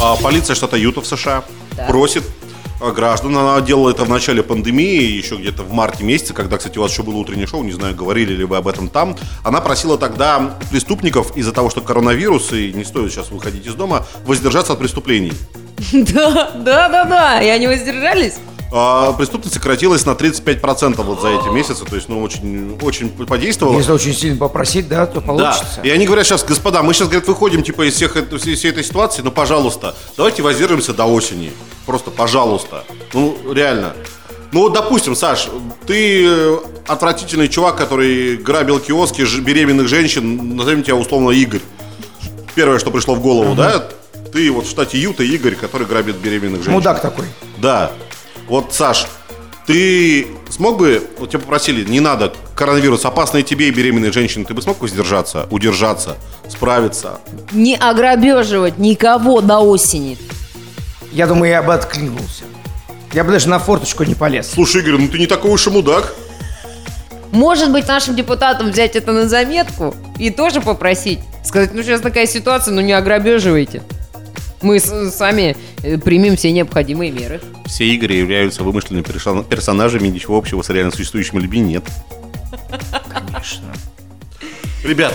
А 0.00 0.16
полиция 0.16 0.54
штата 0.54 0.76
Юта 0.76 1.02
в 1.02 1.06
США 1.06 1.44
просит 1.86 2.24
а, 2.24 2.51
граждан, 2.90 3.36
она 3.36 3.60
делала 3.60 3.90
это 3.90 4.04
в 4.04 4.08
начале 4.08 4.42
пандемии, 4.42 5.02
еще 5.02 5.36
где-то 5.36 5.62
в 5.62 5.72
марте 5.72 6.02
месяце, 6.02 6.34
когда, 6.34 6.58
кстати, 6.58 6.78
у 6.78 6.82
вас 6.82 6.90
еще 6.90 7.02
было 7.02 7.16
утреннее 7.16 7.46
шоу, 7.46 7.62
не 7.62 7.72
знаю, 7.72 7.94
говорили 7.94 8.34
ли 8.34 8.44
вы 8.44 8.56
об 8.56 8.66
этом 8.66 8.88
там. 8.88 9.16
Она 9.44 9.60
просила 9.60 9.96
тогда 9.96 10.58
преступников 10.70 11.36
из-за 11.36 11.52
того, 11.52 11.70
что 11.70 11.80
коронавирус, 11.80 12.52
и 12.52 12.72
не 12.72 12.84
стоит 12.84 13.12
сейчас 13.12 13.30
выходить 13.30 13.66
из 13.66 13.74
дома, 13.74 14.04
воздержаться 14.24 14.72
от 14.72 14.78
преступлений. 14.78 15.32
Да, 15.92 16.52
да, 16.54 16.88
да, 16.88 17.04
да. 17.04 17.42
И 17.42 17.48
они 17.48 17.66
воздержались. 17.66 18.34
А 18.74 19.12
преступность 19.12 19.54
сократилась 19.54 20.06
на 20.06 20.12
35% 20.12 21.02
вот 21.02 21.20
за 21.20 21.28
эти 21.28 21.48
месяцы, 21.48 21.84
то 21.84 21.94
есть, 21.94 22.08
ну, 22.08 22.22
очень, 22.22 22.78
очень 22.80 23.10
подействовало. 23.10 23.76
Если 23.76 23.92
очень 23.92 24.14
сильно 24.14 24.38
попросить, 24.38 24.88
да, 24.88 25.04
то 25.04 25.20
получится. 25.20 25.66
Да. 25.76 25.82
И 25.82 25.90
они 25.90 26.06
говорят 26.06 26.24
сейчас, 26.24 26.42
господа, 26.42 26.82
мы 26.82 26.94
сейчас, 26.94 27.08
говорят, 27.08 27.28
выходим 27.28 27.62
типа 27.62 27.86
из 27.86 27.94
всех, 27.94 28.16
всей, 28.38 28.54
всей 28.54 28.70
этой 28.70 28.82
ситуации, 28.82 29.20
но, 29.20 29.30
пожалуйста, 29.30 29.94
давайте 30.16 30.42
воздержимся 30.42 30.94
до 30.94 31.04
осени. 31.04 31.52
Просто, 31.84 32.10
пожалуйста. 32.10 32.84
Ну, 33.12 33.36
реально. 33.52 33.92
Ну, 34.52 34.60
вот, 34.60 34.72
допустим, 34.72 35.16
Саш, 35.16 35.48
ты 35.86 36.24
э, 36.26 36.58
отвратительный 36.86 37.48
чувак, 37.48 37.76
который 37.76 38.38
грабил 38.38 38.80
киоски 38.80 39.22
беременных 39.40 39.88
женщин, 39.88 40.56
назовем 40.56 40.82
тебя 40.82 40.96
условно 40.96 41.30
Игорь. 41.30 41.60
Первое, 42.54 42.78
что 42.78 42.90
пришло 42.90 43.14
в 43.14 43.20
голову, 43.20 43.54
да? 43.54 43.88
Ты 44.32 44.50
вот 44.50 44.66
в 44.66 44.70
штате 44.70 44.98
Юта 44.98 45.24
Игорь, 45.24 45.56
который 45.56 45.86
грабит 45.86 46.16
беременных 46.16 46.62
женщин. 46.62 46.72
Мудак 46.72 47.02
такой. 47.02 47.26
Да. 47.58 47.92
Вот, 48.48 48.74
Саш, 48.74 49.06
ты 49.66 50.26
смог 50.50 50.78
бы, 50.78 51.02
вот 51.18 51.30
тебя 51.30 51.40
попросили, 51.40 51.88
не 51.88 52.00
надо, 52.00 52.32
коронавирус 52.54 53.04
опасный 53.04 53.42
тебе 53.42 53.68
и 53.68 53.70
беременной 53.70 54.12
женщине, 54.12 54.44
ты 54.44 54.54
бы 54.54 54.62
смог 54.62 54.80
воздержаться, 54.80 55.46
удержаться, 55.50 56.16
справиться? 56.48 57.20
Не 57.52 57.76
ограбеживать 57.76 58.78
никого 58.78 59.40
до 59.40 59.60
осени. 59.60 60.18
Я 61.12 61.26
думаю, 61.26 61.50
я 61.50 61.62
бы 61.62 61.74
откликнулся. 61.74 62.44
Я 63.12 63.24
бы 63.24 63.32
даже 63.32 63.48
на 63.48 63.58
форточку 63.58 64.04
не 64.04 64.14
полез. 64.14 64.50
Слушай, 64.50 64.82
Игорь, 64.82 64.98
ну 64.98 65.08
ты 65.08 65.18
не 65.18 65.26
такой 65.26 65.50
уж 65.50 65.66
и 65.66 65.70
мудак. 65.70 66.14
Может 67.30 67.70
быть, 67.70 67.86
нашим 67.86 68.16
депутатам 68.16 68.70
взять 68.70 68.96
это 68.96 69.12
на 69.12 69.28
заметку 69.28 69.94
и 70.18 70.30
тоже 70.30 70.60
попросить. 70.60 71.20
Сказать, 71.44 71.74
ну 71.74 71.82
сейчас 71.82 72.00
такая 72.00 72.26
ситуация, 72.26 72.72
ну 72.72 72.80
не 72.80 72.92
ограбеживайте. 72.92 73.82
Мы 74.62 74.80
сами 74.80 75.56
э, 75.82 75.98
примем 75.98 76.36
все 76.36 76.52
необходимые 76.52 77.10
меры. 77.10 77.40
Все 77.66 77.84
игры 77.86 78.14
являются 78.14 78.62
вымышленными 78.62 79.02
персон- 79.04 79.44
персонажами, 79.44 80.08
ничего 80.08 80.38
общего 80.38 80.62
с 80.62 80.70
реально 80.70 80.92
существующими 80.92 81.40
людьми 81.40 81.60
нет. 81.60 81.84
Конечно. 83.08 83.74
Ребят, 84.84 85.14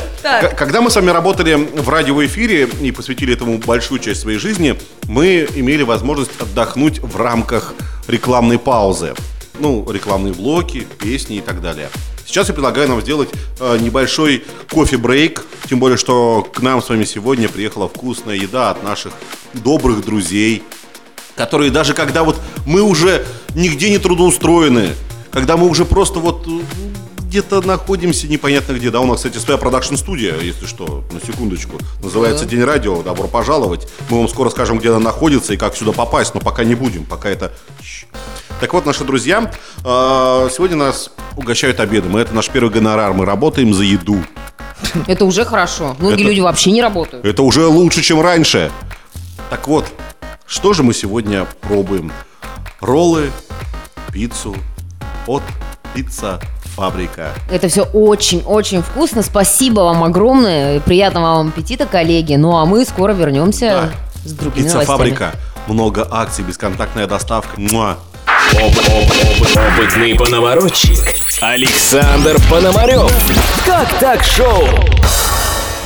когда 0.57 0.79
мы 0.81 0.89
с 0.89 0.95
вами 0.95 1.09
работали 1.09 1.55
в 1.55 1.89
радиоэфире 1.89 2.69
и 2.81 2.91
посвятили 2.91 3.33
этому 3.33 3.57
большую 3.57 3.99
часть 3.99 4.21
своей 4.21 4.37
жизни, 4.37 4.75
мы 5.07 5.45
имели 5.55 5.83
возможность 5.83 6.31
отдохнуть 6.39 6.99
в 6.99 7.17
рамках 7.17 7.73
рекламной 8.07 8.59
паузы. 8.59 9.13
Ну, 9.59 9.89
рекламные 9.91 10.33
блоки, 10.33 10.87
песни 10.99 11.37
и 11.37 11.41
так 11.41 11.61
далее. 11.61 11.89
Сейчас 12.27 12.49
я 12.49 12.53
предлагаю 12.53 12.89
нам 12.89 13.01
сделать 13.01 13.29
э, 13.59 13.77
небольшой 13.79 14.43
кофе-брейк, 14.69 15.45
тем 15.69 15.79
более, 15.79 15.97
что 15.97 16.45
к 16.53 16.61
нам 16.61 16.83
с 16.83 16.89
вами 16.89 17.05
сегодня 17.05 17.47
приехала 17.47 17.87
вкусная 17.87 18.35
еда 18.35 18.69
от 18.69 18.83
наших 18.83 19.13
добрых 19.53 20.03
друзей, 20.03 20.61
которые 21.35 21.71
даже 21.71 21.93
когда 21.93 22.25
вот 22.25 22.37
мы 22.65 22.81
уже 22.81 23.25
нигде 23.55 23.89
не 23.89 23.97
трудоустроены, 23.97 24.89
когда 25.31 25.55
мы 25.55 25.69
уже 25.69 25.85
просто 25.85 26.19
вот 26.19 26.45
э, 26.47 26.49
где-то 27.27 27.61
находимся 27.61 28.27
непонятно 28.27 28.73
где, 28.73 28.89
да, 28.89 29.01
у 29.01 29.05
нас, 29.05 29.17
кстати, 29.17 29.37
своя 29.37 29.57
продакшн-студия, 29.57 30.35
если 30.39 30.65
что, 30.65 31.03
на 31.11 31.19
секундочку, 31.19 31.77
называется 32.01 32.45
День 32.45 32.63
радио, 32.63 33.01
добро 33.03 33.27
пожаловать, 33.27 33.87
мы 34.09 34.19
вам 34.19 34.29
скоро 34.29 34.49
скажем, 34.49 34.79
где 34.79 34.89
она 34.89 34.99
находится 34.99 35.53
и 35.53 35.57
как 35.57 35.75
сюда 35.75 35.91
попасть, 35.91 36.33
но 36.33 36.39
пока 36.39 36.63
не 36.63 36.75
будем, 36.75 37.03
пока 37.03 37.29
это... 37.29 37.53
Так 38.59 38.73
вот, 38.73 38.85
наши 38.85 39.03
друзья, 39.03 39.51
э, 39.83 39.83
сегодня 39.83 40.77
нас 40.77 41.11
угощают 41.35 41.79
обедом, 41.79 42.17
и 42.17 42.21
это 42.21 42.33
наш 42.33 42.49
первый 42.49 42.71
гонорар, 42.71 43.13
мы 43.13 43.25
работаем 43.25 43.73
за 43.73 43.83
еду. 43.83 44.17
Это 45.05 45.25
уже 45.25 45.43
хорошо. 45.45 45.95
Многие 45.99 46.21
Это- 46.21 46.29
люди 46.29 46.39
вообще 46.39 46.71
не 46.71 46.81
работают. 46.81 47.25
Это 47.25 47.43
уже 47.43 47.67
лучше, 47.67 48.01
чем 48.01 48.21
раньше. 48.21 48.71
Так 49.49 49.67
вот, 49.67 49.85
что 50.47 50.73
же 50.73 50.81
мы 50.81 50.93
сегодня 50.93 51.45
пробуем? 51.61 52.11
Роллы, 52.79 53.31
пиццу 54.11 54.55
от 55.25 55.43
Пицца 55.93 56.39
Фабрика. 56.77 57.33
Это 57.49 57.69
все 57.69 57.81
очень-очень 57.81 58.83
вкусно. 58.83 59.23
Спасибо 59.23 59.81
вам 59.81 60.03
огромное. 60.03 60.79
Приятного 60.79 61.37
вам 61.37 61.47
аппетита, 61.47 61.87
коллеги. 61.87 62.35
Ну 62.35 62.55
а 62.55 62.67
мы 62.67 62.85
скоро 62.85 63.13
вернемся 63.13 63.91
с 64.23 64.31
другими 64.31 64.65
Пицца. 64.65 64.81
Фабрика. 64.81 65.31
Много 65.65 66.07
акций, 66.09 66.43
бесконтактная 66.43 67.07
доставка. 67.07 67.59
Муа. 67.59 67.97
Опытный 68.53 70.15
поворотчик 70.15 70.99
Александр 71.41 72.37
Пономарев. 72.47 73.11
Как 73.65 73.91
так 73.99 74.23
шоу? 74.23 74.67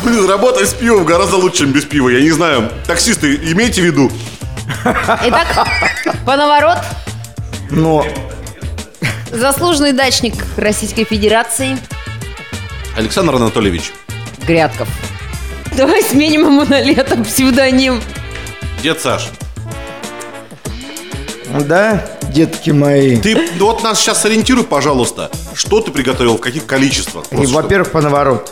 Блин, 0.04 0.28
работать 0.30 0.68
с 0.68 0.74
пивом 0.74 1.06
гораздо 1.06 1.38
лучше, 1.38 1.60
чем 1.60 1.72
без 1.72 1.86
пива. 1.86 2.10
Я 2.10 2.20
не 2.20 2.32
знаю. 2.32 2.70
Таксисты, 2.86 3.36
имейте 3.36 3.82
в 3.82 3.86
виду. 3.86 4.12
Итак, 4.84 5.68
поворот. 6.26 6.80
Но 7.70 8.06
Заслуженный 9.32 9.94
дачник 9.94 10.34
Российской 10.58 11.06
Федерации 11.06 11.78
Александр 12.98 13.36
Анатольевич, 13.36 13.94
Грядков. 14.46 14.90
Давай 15.78 16.04
сменим 16.04 16.42
ему 16.42 16.66
на 16.66 16.82
лето 16.82 17.16
псевдоним. 17.24 18.02
дед 18.84 19.00
Саш, 19.00 19.30
да, 21.62 22.06
детки 22.34 22.72
мои. 22.72 23.16
ты 23.18 23.50
ну 23.58 23.68
вот 23.68 23.84
нас 23.84 24.00
сейчас 24.00 24.22
сориентируй, 24.22 24.66
пожалуйста. 24.66 25.32
Что 25.54 25.80
ты 25.80 25.92
приготовил, 25.92 26.36
в 26.38 26.42
каких 26.42 26.66
количествах? 26.66 27.26
И, 27.32 27.36
Просто 27.36 27.56
во-первых, 27.56 27.92
по 27.92 28.02
наворот. 28.02 28.52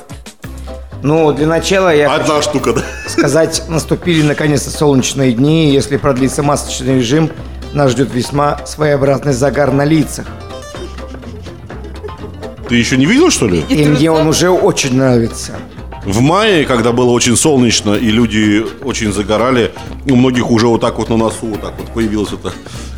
Ну, 1.02 1.32
для 1.32 1.48
начала 1.48 1.94
я 1.94 2.14
Одна 2.14 2.42
штука, 2.42 2.74
да? 2.74 2.84
сказать, 3.08 3.64
наступили 3.68 4.22
наконец-то 4.22 4.70
солнечные 4.70 5.32
дни, 5.34 5.70
и 5.70 5.74
если 5.74 5.98
продлится 5.98 6.44
масочный 6.44 6.96
режим, 6.96 7.32
нас 7.74 7.92
ждет 7.92 8.14
весьма 8.14 8.66
своеобразный 8.66 9.34
загар 9.34 9.72
на 9.72 9.86
лицах. 9.86 10.26
Ты 12.70 12.76
еще 12.76 12.98
не 12.98 13.08
видел, 13.08 13.32
что 13.32 13.48
ли? 13.48 13.66
И 13.68 13.86
мне 13.86 14.12
он 14.12 14.28
уже 14.28 14.52
очень 14.52 14.96
нравится. 14.96 15.54
В 16.06 16.22
мае, 16.22 16.66
когда 16.66 16.92
было 16.92 17.10
очень 17.10 17.36
солнечно 17.36 17.96
и 17.96 18.12
люди 18.12 18.64
очень 18.84 19.12
загорали, 19.12 19.72
у 20.08 20.16
многих 20.16 20.50
уже 20.50 20.68
вот 20.68 20.82
так 20.82 20.98
вот 21.00 21.10
на 21.10 21.18
носу 21.18 21.48
вот 21.48 21.62
так 21.62 21.74
вот 21.78 21.88
появилось 21.90 22.32
это. 22.32 22.54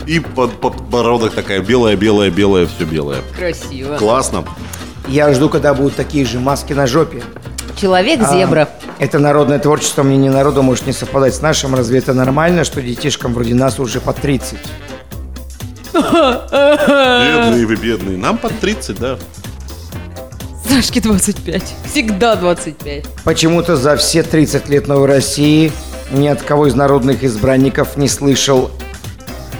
И 0.06 0.20
под, 0.20 0.60
подбородок 0.60 1.34
такая 1.34 1.62
белая, 1.62 1.96
белая, 1.96 2.30
белая, 2.30 2.68
все 2.68 2.86
белое. 2.86 3.22
Красиво. 3.38 3.96
Классно. 3.96 4.44
Я 5.08 5.34
жду, 5.34 5.50
когда 5.50 5.74
будут 5.74 5.96
такие 5.96 6.26
же 6.26 6.40
маски 6.40 6.74
на 6.74 6.86
жопе. 6.86 7.24
Человек-зебра. 7.80 8.70
Это 9.00 9.20
народное 9.20 9.58
творчество 9.58 10.04
мне 10.04 10.18
не 10.18 10.30
народу 10.30 10.62
может 10.62 10.86
не 10.86 10.94
совпадать 10.94 11.34
с 11.34 11.42
нашим. 11.42 11.74
Разве 11.74 12.00
это 12.00 12.14
нормально, 12.14 12.66
что 12.66 12.82
детишкам 12.82 13.34
вроде 13.34 13.56
нас 13.56 13.80
уже 13.80 14.00
по 14.00 14.12
30? 14.14 14.60
Бедные 15.94 17.66
вы, 17.66 17.76
бедные. 17.76 18.18
Нам 18.18 18.38
под 18.38 18.60
30, 18.60 19.00
да. 19.00 19.18
Сашке 20.72 21.02
25. 21.02 21.64
Всегда 21.92 22.36
25. 22.38 23.04
Почему-то 23.26 23.76
за 23.76 23.98
все 23.98 24.24
30 24.24 24.70
лет 24.70 24.88
Новой 24.88 25.08
России 25.08 25.70
ни 26.12 26.28
от 26.28 26.42
кого 26.42 26.68
из 26.68 26.76
народных 26.76 27.26
избранников 27.26 27.98
не 27.98 28.08
слышал 28.08 28.72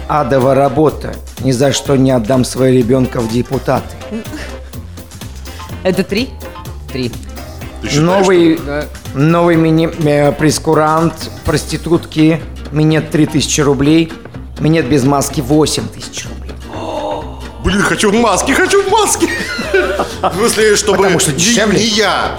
адова 0.08 0.54
работа. 0.54 1.14
Ни 1.40 1.52
за 1.52 1.72
что 1.74 1.96
не 1.96 2.10
отдам 2.12 2.44
своего 2.46 2.78
ребенка 2.78 3.20
в 3.20 3.30
депутаты. 3.30 3.94
Это 5.82 6.02
три? 6.02 6.30
Три. 6.90 7.12
Считаешь, 7.82 7.96
Новый, 8.00 8.58
Да. 8.64 8.86
новый 9.14 9.56
мини, 9.56 9.90
э, 10.04 10.32
прескурант 10.32 11.30
проститутки 11.44 12.40
минет 12.70 13.10
3000 13.10 13.60
рублей, 13.60 14.10
минет 14.60 14.88
без 14.88 15.04
маски 15.04 15.42
8000 15.42 16.24
рублей. 16.26 16.54
что- 16.62 17.40
Блин, 17.64 17.82
хочу 17.82 18.10
в 18.10 18.14
маске, 18.14 18.54
хочу 18.54 18.82
в 18.82 18.90
маске. 18.90 19.28
В 20.22 20.34
смысле, 20.36 20.76
чтобы 20.76 20.98
Потому 20.98 21.18
что 21.18 21.32
не- 21.32 21.38
дешевле. 21.38 21.78
не 21.78 21.86
я. 21.86 22.38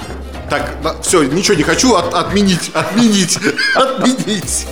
Так, 0.49 0.73
все, 1.01 1.23
ничего 1.23 1.55
не 1.55 1.63
хочу, 1.63 1.93
от- 1.95 2.13
отменить, 2.13 2.71
отменить, 2.73 3.37
отменить. 3.75 4.65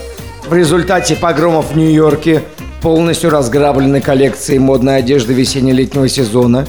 В 0.47 0.53
результате 0.53 1.15
погромов 1.15 1.71
в 1.71 1.77
Нью-Йорке 1.77 2.43
полностью 2.81 3.29
разграблены 3.29 4.01
коллекции 4.01 4.57
модной 4.57 4.97
одежды 4.97 5.33
весенне-летнего 5.33 6.07
сезона. 6.09 6.67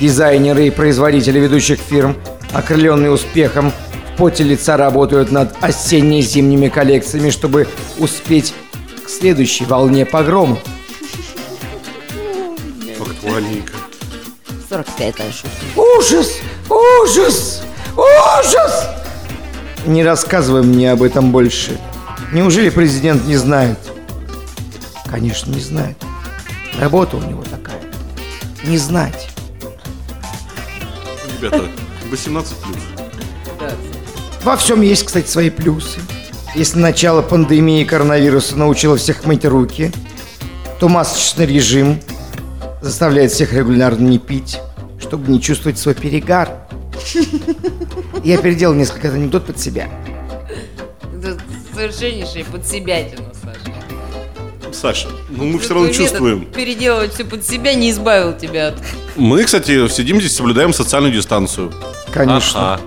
Дизайнеры 0.00 0.66
и 0.66 0.70
производители 0.70 1.38
ведущих 1.38 1.78
фирм, 1.78 2.16
окрыленные 2.52 3.10
успехом, 3.12 3.70
в 3.70 4.16
поте 4.16 4.42
лица 4.44 4.76
работают 4.76 5.30
над 5.30 5.54
осенне-зимними 5.60 6.68
коллекциями, 6.68 7.30
чтобы 7.30 7.68
успеть 7.98 8.52
к 9.04 9.08
следующей 9.08 9.64
волне 9.64 10.04
погромов. 10.04 10.58
Актуальненько. 13.00 13.72
45 14.72 15.34
шутка. 15.34 15.50
Ужас! 15.76 16.38
Ужас! 16.70 17.62
Ужас! 17.94 18.88
Не 19.84 20.02
рассказывай 20.02 20.62
мне 20.62 20.90
об 20.90 21.02
этом 21.02 21.30
больше. 21.30 21.78
Неужели 22.32 22.70
президент 22.70 23.26
не 23.26 23.36
знает? 23.36 23.78
Конечно, 25.04 25.50
не 25.50 25.60
знает. 25.60 25.98
Работа 26.80 27.18
у 27.18 27.20
него 27.20 27.42
такая. 27.42 27.82
Не 28.64 28.78
знать. 28.78 29.28
Ребята, 31.38 31.66
18 32.10 32.56
плюс. 32.56 32.76
Во 34.42 34.56
всем 34.56 34.80
есть, 34.80 35.04
кстати, 35.04 35.28
свои 35.28 35.50
плюсы. 35.50 36.00
Если 36.54 36.78
начало 36.78 37.20
пандемии 37.20 37.84
коронавируса 37.84 38.56
научило 38.56 38.96
всех 38.96 39.26
мыть 39.26 39.44
руки, 39.44 39.92
то 40.80 40.88
масочный 40.88 41.44
режим 41.44 42.00
заставляет 42.82 43.30
всех 43.30 43.52
регулярно 43.52 44.06
не 44.06 44.18
пить, 44.18 44.60
чтобы 45.00 45.30
не 45.30 45.40
чувствовать 45.40 45.78
свой 45.78 45.94
перегар. 45.94 46.50
Я 48.22 48.38
переделал 48.38 48.74
несколько 48.74 49.08
анекдот 49.08 49.46
под 49.46 49.58
себя. 49.58 49.88
Это 51.16 51.38
совершеннейшая 51.74 52.44
подсебятина, 52.44 53.32
Саша. 53.42 53.72
Саша, 54.72 55.08
ну 55.30 55.44
мы 55.44 55.58
все 55.58 55.74
равно 55.74 55.90
чувствуем. 55.90 56.46
Переделывать 56.46 57.14
все 57.14 57.24
под 57.24 57.46
себя 57.46 57.74
не 57.74 57.90
избавил 57.90 58.36
тебя 58.36 58.68
от... 58.68 58.74
Мы, 59.16 59.44
кстати, 59.44 59.88
сидим 59.88 60.20
здесь, 60.20 60.34
соблюдаем 60.34 60.72
социальную 60.72 61.14
дистанцию. 61.14 61.72
Конечно. 62.12 62.74
Ага. 62.74 62.82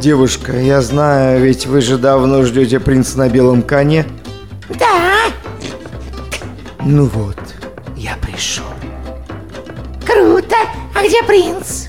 Девушка, 0.00 0.58
я 0.58 0.82
знаю, 0.82 1.42
ведь 1.42 1.66
вы 1.66 1.80
же 1.80 1.98
давно 1.98 2.42
ждете 2.44 2.80
принца 2.80 3.18
на 3.18 3.28
белом 3.28 3.62
коне. 3.62 4.06
Да. 4.78 5.30
Ну 6.84 7.06
вот, 7.06 7.38
где 11.04 11.22
принц? 11.22 11.86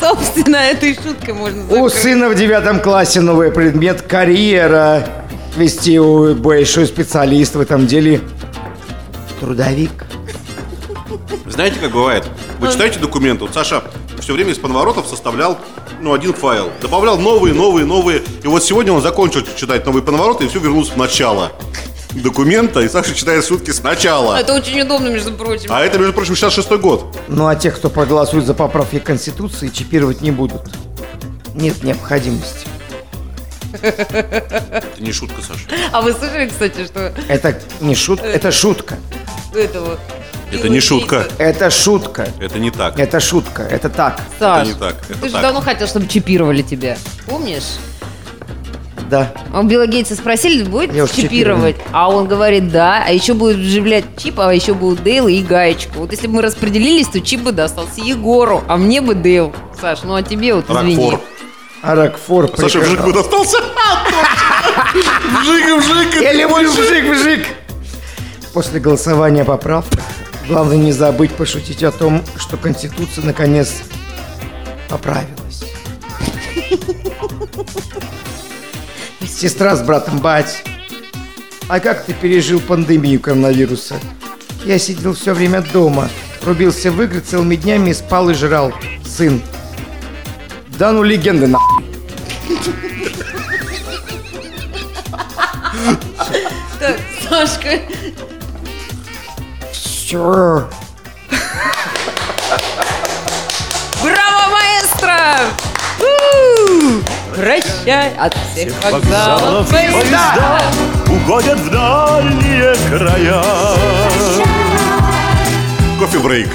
Собственно, 0.00 0.56
этой 0.56 0.94
шуткой 0.94 1.34
можно 1.34 1.64
У 1.64 1.88
закрыть. 1.88 2.02
сына 2.02 2.28
в 2.28 2.34
девятом 2.34 2.80
классе 2.80 3.20
новый 3.20 3.50
предмет 3.50 4.02
карьера. 4.02 5.06
Вести 5.56 5.98
у 5.98 6.34
большой 6.34 6.86
специалист 6.86 7.54
в 7.54 7.60
этом 7.60 7.86
деле. 7.86 8.20
Трудовик. 9.40 10.06
Знаете, 11.46 11.78
как 11.80 11.92
бывает? 11.92 12.24
Вы 12.58 12.70
читаете 12.70 12.98
документы. 12.98 13.44
Вот 13.44 13.54
Саша 13.54 13.82
все 14.20 14.32
время 14.32 14.52
из 14.52 14.58
подворотов 14.58 15.06
составлял 15.06 15.58
ну, 16.00 16.12
один 16.12 16.34
файл. 16.34 16.70
Добавлял 16.82 17.18
новые, 17.18 17.54
новые, 17.54 17.86
новые. 17.86 18.22
И 18.42 18.46
вот 18.46 18.62
сегодня 18.62 18.92
он 18.92 19.00
закончил 19.00 19.42
читать 19.56 19.86
новые 19.86 20.02
подвороты 20.02 20.44
и 20.44 20.48
все 20.48 20.58
вернулся 20.58 20.92
в 20.92 20.96
начало 20.96 21.52
документа. 22.22 22.80
И 22.80 22.88
Саша 22.88 23.14
читает 23.14 23.44
шутки 23.44 23.70
сначала. 23.70 24.36
Это 24.36 24.54
очень 24.54 24.80
удобно, 24.80 25.08
между 25.08 25.32
прочим. 25.32 25.66
А 25.70 25.80
это, 25.82 25.98
между 25.98 26.12
прочим, 26.12 26.34
66-й 26.34 26.78
год. 26.78 27.16
Ну 27.28 27.46
а 27.46 27.56
тех, 27.56 27.76
кто 27.76 27.90
проголосует 27.90 28.46
за 28.46 28.54
поправки 28.54 28.98
Конституции, 28.98 29.68
чипировать 29.68 30.20
не 30.20 30.30
будут. 30.30 30.62
Нет 31.54 31.82
необходимости. 31.82 32.66
Это 33.82 34.84
не 34.98 35.12
шутка, 35.12 35.42
Саша. 35.42 35.62
А 35.92 36.00
вы 36.00 36.12
слышали, 36.12 36.48
кстати, 36.48 36.84
что 36.86 37.12
Это 37.28 37.58
не 37.80 37.94
шутка, 37.94 38.26
это 38.26 38.50
шутка. 38.52 38.96
этого... 39.54 39.98
Это 40.52 40.68
не 40.68 40.80
шутка. 40.80 41.26
Это 41.38 41.70
шутка. 41.70 42.28
Это 42.40 42.58
не 42.58 42.70
так. 42.70 42.98
Это 42.98 43.18
шутка. 43.18 43.62
Это 43.64 43.88
так. 43.88 44.20
Саш, 44.38 44.68
не 44.68 44.74
так, 44.74 44.94
это 45.08 45.18
ты 45.18 45.26
же 45.26 45.32
так. 45.32 45.42
давно 45.42 45.60
хотел, 45.60 45.88
чтобы 45.88 46.06
чипировали 46.06 46.62
тебя. 46.62 46.96
Помнишь? 47.26 47.78
Да. 49.10 49.32
А 49.52 49.60
у 49.60 49.62
Билла 49.62 49.86
Гейтса 49.86 50.14
спросили, 50.14 50.64
будет 50.64 50.92
Я 50.92 51.06
чипировать? 51.06 51.76
А 51.92 52.08
он 52.08 52.26
говорит, 52.26 52.70
да. 52.70 53.04
А 53.06 53.12
еще 53.12 53.34
будет 53.34 53.56
вживлять 53.56 54.04
чип, 54.16 54.40
а 54.40 54.52
еще 54.52 54.74
будут 54.74 55.02
Дейл 55.02 55.28
и 55.28 55.42
гаечку. 55.42 56.00
Вот 56.00 56.10
если 56.12 56.26
бы 56.26 56.34
мы 56.34 56.42
распределились, 56.42 57.08
то 57.08 57.20
чип 57.20 57.42
бы 57.42 57.52
достался 57.52 58.00
Егору, 58.00 58.64
а 58.68 58.76
мне 58.76 59.00
бы 59.00 59.14
Дейл. 59.14 59.52
Саш, 59.80 60.02
ну 60.02 60.14
а 60.14 60.22
тебе 60.22 60.54
вот 60.54 60.68
извини. 60.68 61.10
Рокфор. 61.10 61.20
А 61.82 61.94
Рокфор 61.94 62.50
Саша, 62.56 62.80
вжик 62.80 63.00
бы 63.02 63.12
достался. 63.12 63.58
Вжик, 65.40 65.82
вжик. 65.82 66.22
Я 66.22 66.32
люблю 66.32 66.70
вжик, 66.70 67.04
вжик. 67.16 67.46
После 68.52 68.80
голосования 68.80 69.42
о 69.42 69.44
поправках 69.44 70.00
главное 70.48 70.76
не 70.76 70.92
забыть 70.92 71.32
пошутить 71.32 71.82
о 71.82 71.92
том, 71.92 72.22
что 72.36 72.56
Конституция 72.56 73.24
наконец 73.24 73.82
поправилась. 74.88 75.64
Сестра 79.24 79.76
с 79.76 79.82
братом 79.82 80.18
бать. 80.18 80.62
А 81.68 81.80
как 81.80 82.04
ты 82.04 82.12
пережил 82.12 82.60
пандемию 82.60 83.20
коронавируса? 83.20 83.96
Я 84.64 84.78
сидел 84.78 85.14
все 85.14 85.32
время 85.32 85.62
дома, 85.62 86.08
рубился 86.42 86.90
в 86.90 87.00
игры 87.02 87.20
целыми 87.20 87.56
днями, 87.56 87.92
спал 87.92 88.30
и 88.30 88.34
жрал. 88.34 88.72
Сын. 89.04 89.42
Да 90.78 90.92
ну 90.92 91.02
легенды 91.02 91.46
на. 91.46 91.58
Так, 96.78 96.98
Сашка, 97.28 97.80
Чё? 99.72 100.68
Прощай 107.36 108.14
от 108.18 108.34
всех 108.34 108.72
вокзалов 108.82 109.68
поезда. 109.68 110.62
уходят 111.06 111.58
в 111.58 111.70
дальние 111.70 112.74
края. 112.88 113.42
Кофе-брейк. 115.98 116.48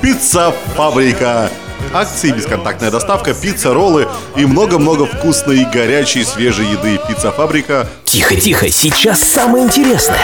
Пицца-фабрика. 0.00 1.50
Акции, 1.92 2.30
бесконтактная 2.30 2.90
доставка, 2.90 3.34
пицца, 3.34 3.74
роллы 3.74 4.08
и 4.36 4.44
много-много 4.46 5.06
вкусной, 5.06 5.64
горячей, 5.64 6.24
свежей 6.24 6.66
еды. 6.70 6.98
Пицца-фабрика. 7.08 7.86
Тихо, 8.04 8.34
тихо, 8.36 8.68
сейчас 8.70 9.20
самое 9.20 9.64
интересное. 9.64 10.18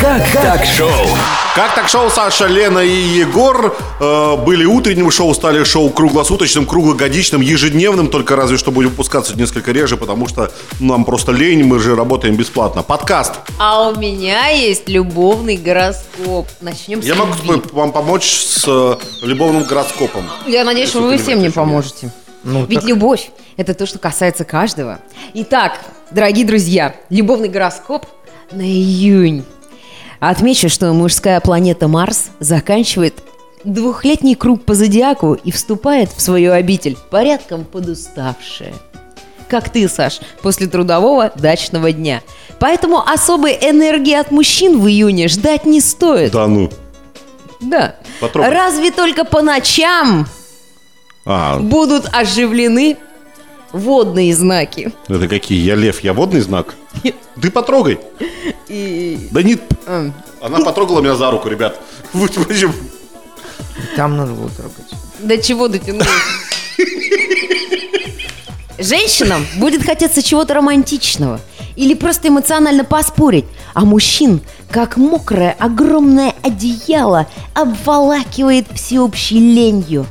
Как 0.00 0.32
так 0.32 0.64
шоу? 0.64 0.90
Как 1.54 1.74
так 1.74 1.88
шоу 1.88 2.10
Саша, 2.10 2.46
Лена 2.46 2.78
и 2.80 2.90
Егор 2.90 3.76
э, 4.00 4.36
были 4.36 4.64
утренним 4.64 5.10
шоу, 5.10 5.34
стали 5.34 5.62
шоу 5.64 5.90
круглосуточным, 5.90 6.64
круглогодичным, 6.66 7.40
ежедневным, 7.40 8.08
только 8.08 8.34
разве 8.36 8.56
что 8.56 8.70
будет 8.70 8.90
выпускаться 8.90 9.36
несколько 9.36 9.72
реже, 9.72 9.96
потому 9.96 10.26
что 10.28 10.50
нам 10.78 11.04
просто 11.04 11.32
лень, 11.32 11.64
мы 11.64 11.78
же 11.80 11.94
работаем 11.96 12.36
бесплатно. 12.36 12.82
Подкаст. 12.82 13.34
А 13.58 13.88
у 13.90 13.96
меня 13.96 14.48
есть 14.48 14.88
любовный 14.88 15.56
гороскоп. 15.56 16.48
Начнем 16.60 17.02
с 17.02 17.04
Я 17.06 17.14
могу 17.16 17.34
любви. 17.44 17.62
вам 17.72 17.92
помочь 17.92 18.30
с 18.32 18.64
э, 18.66 18.96
любовным 19.22 19.64
гороскопом. 19.64 20.24
Я 20.46 20.64
надеюсь, 20.64 20.88
что 20.90 21.00
вы 21.00 21.18
всем 21.18 21.38
мне 21.38 21.46
я. 21.46 21.52
поможете. 21.52 22.10
Ну, 22.42 22.64
Ведь 22.66 22.80
так- 22.80 22.88
любовь– 22.88 23.30
это 23.56 23.74
то, 23.74 23.86
что 23.86 23.98
касается 23.98 24.44
каждого. 24.44 25.00
Итак, 25.34 25.78
дорогие 26.10 26.46
друзья, 26.46 26.94
любовный 27.10 27.48
гороскоп 27.48 28.06
на 28.52 28.62
июнь. 28.62 29.44
Отмечу, 30.20 30.68
что 30.68 30.92
мужская 30.92 31.40
планета 31.40 31.88
Марс 31.88 32.30
заканчивает 32.40 33.22
двухлетний 33.64 34.34
круг 34.34 34.64
по 34.64 34.74
зодиаку 34.74 35.34
и 35.34 35.50
вступает 35.50 36.10
в 36.10 36.20
свою 36.20 36.52
обитель, 36.52 36.96
порядком 37.10 37.64
подуставшая. 37.64 38.74
Как 39.48 39.68
ты, 39.68 39.88
Саш, 39.88 40.20
после 40.42 40.66
трудового 40.66 41.32
дачного 41.34 41.92
дня. 41.92 42.22
Поэтому 42.58 43.00
особой 43.00 43.52
энергии 43.52 44.14
от 44.14 44.30
мужчин 44.30 44.78
в 44.78 44.86
июне 44.86 45.28
ждать 45.28 45.66
не 45.66 45.80
стоит. 45.80 46.32
Да 46.32 46.46
ну. 46.46 46.70
Да. 47.60 47.96
Потрогай. 48.20 48.50
Разве 48.50 48.90
только 48.90 49.24
по 49.24 49.42
ночам 49.42 50.26
А, 51.24 51.58
будут 51.58 52.08
оживлены 52.12 52.96
водные 53.72 54.34
знаки. 54.34 54.92
это 55.08 55.28
какие? 55.28 55.60
Я 55.60 55.74
лев, 55.74 56.00
я 56.00 56.12
водный 56.12 56.40
знак? 56.40 56.74
Ты 57.40 57.50
потрогай. 57.50 57.98
Да 58.68 59.42
не... 59.42 59.58
М. 59.86 60.12
Она 60.40 60.60
потрогала 60.60 61.00
меня 61.00 61.16
за 61.16 61.30
руку, 61.30 61.48
ребят. 61.48 61.80
Там 63.96 64.16
надо 64.16 64.32
было 64.32 64.48
трогать. 64.50 64.92
До 65.20 65.38
чего 65.38 65.68
дотянулась? 65.68 66.08
Женщинам 68.78 69.46
будет 69.56 69.82
хотеться 69.84 70.22
чего-то 70.22 70.54
романтичного 70.54 71.40
или 71.76 71.94
просто 71.94 72.28
эмоционально 72.28 72.84
поспорить, 72.84 73.44
а 73.74 73.84
мужчин, 73.84 74.40
как 74.70 74.96
мокрое 74.96 75.54
огромное 75.58 76.34
одеяло, 76.42 77.26
обволакивает 77.54 78.66
всеобщей 78.74 79.38
ленью 79.38 80.06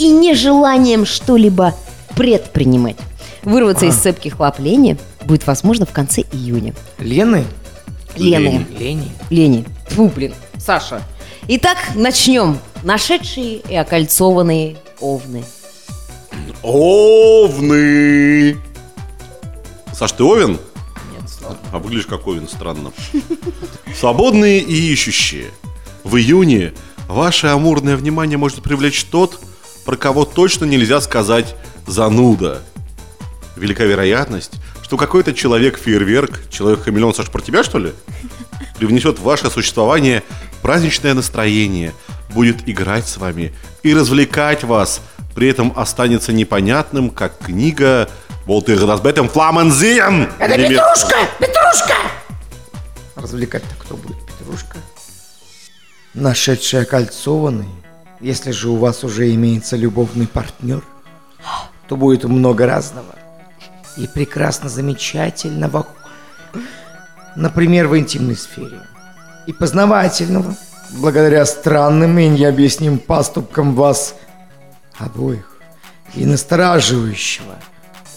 и 0.00 0.08
нежеланием 0.10 1.04
что-либо 1.04 1.74
предпринимать. 2.16 2.96
Вырваться 3.42 3.84
из 3.86 3.96
цепких 3.96 4.40
лап 4.40 4.58
лени 4.58 4.96
будет 5.24 5.46
возможно 5.46 5.84
в 5.84 5.92
конце 5.92 6.22
июня. 6.32 6.74
Лены? 6.98 7.44
Лены. 8.16 8.66
Лени. 8.78 9.12
Лени. 9.28 9.64
Фу, 9.88 10.08
блин. 10.08 10.32
Саша. 10.58 11.02
Итак, 11.48 11.76
начнем. 11.94 12.58
Нашедшие 12.82 13.56
и 13.56 13.74
окольцованные 13.76 14.78
овны. 15.00 15.44
Овны. 16.62 18.56
Саш, 19.92 20.12
ты 20.12 20.24
овен? 20.24 20.58
Нет, 21.12 21.22
А 21.72 21.78
выглядишь 21.78 22.06
как 22.06 22.26
овен, 22.26 22.48
странно. 22.48 22.90
Свободные 23.98 24.60
и 24.60 24.92
ищущие. 24.92 25.50
В 26.04 26.16
июне 26.16 26.72
ваше 27.06 27.48
амурное 27.48 27.96
внимание 27.96 28.38
может 28.38 28.62
привлечь 28.62 29.04
тот, 29.04 29.38
про 29.84 29.96
кого 29.96 30.24
точно 30.24 30.64
нельзя 30.64 31.00
сказать 31.00 31.54
«зануда». 31.86 32.62
Велика 33.56 33.84
вероятность, 33.84 34.52
что 34.82 34.96
какой-то 34.96 35.32
человек-фейерверк, 35.32 36.48
человек-хамелеон, 36.50 37.14
Саш, 37.14 37.30
про 37.30 37.40
тебя, 37.40 37.62
что 37.62 37.78
ли? 37.78 37.92
Привнесет 38.78 39.18
в 39.18 39.22
ваше 39.22 39.50
существование 39.50 40.22
праздничное 40.62 41.14
настроение, 41.14 41.92
будет 42.30 42.68
играть 42.68 43.06
с 43.06 43.16
вами 43.18 43.52
и 43.82 43.94
развлекать 43.94 44.64
вас, 44.64 45.00
при 45.34 45.48
этом 45.48 45.72
останется 45.76 46.32
непонятным, 46.32 47.10
как 47.10 47.38
книга 47.38 48.08
«Волтер 48.46 48.78
das 48.78 49.02
Bett 49.02 49.16
im 49.16 49.32
Flammen 49.32 49.70
Это 50.38 50.56
Петрушка! 50.56 51.16
Петрушка! 51.38 51.94
Развлекать-то 53.14 53.74
кто 53.78 53.96
будет? 53.96 54.16
Петрушка? 54.26 54.76
Нашедший 56.14 56.82
окольцованный. 56.82 57.68
Если 58.20 58.50
же 58.50 58.68
у 58.68 58.76
вас 58.76 59.02
уже 59.02 59.32
имеется 59.34 59.76
любовный 59.76 60.26
партнер, 60.26 60.84
то 61.88 61.96
будет 61.96 62.24
много 62.24 62.66
разного. 62.66 63.14
И 63.96 64.06
прекрасно 64.06 64.68
замечательного. 64.68 65.86
Например, 67.34 67.88
в 67.88 67.98
интимной 67.98 68.36
сфере. 68.36 68.82
И 69.46 69.52
познавательного. 69.52 70.54
Благодаря 70.90 71.46
странным 71.46 72.18
и 72.18 72.28
необъяснимым 72.28 72.98
поступкам 72.98 73.74
вас 73.74 74.14
обоих. 74.98 75.56
И 76.14 76.26
настораживающего. 76.26 77.54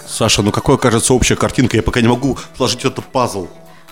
Саша, 0.05 0.41
ну 0.41 0.51
какой 0.51 0.75
окажется 0.75 1.13
общая 1.13 1.35
картинка? 1.35 1.77
Я 1.77 1.83
пока 1.83 2.01
не 2.01 2.07
могу 2.07 2.37
сложить 2.57 2.83
этот 2.83 3.05
пазл. 3.05 3.47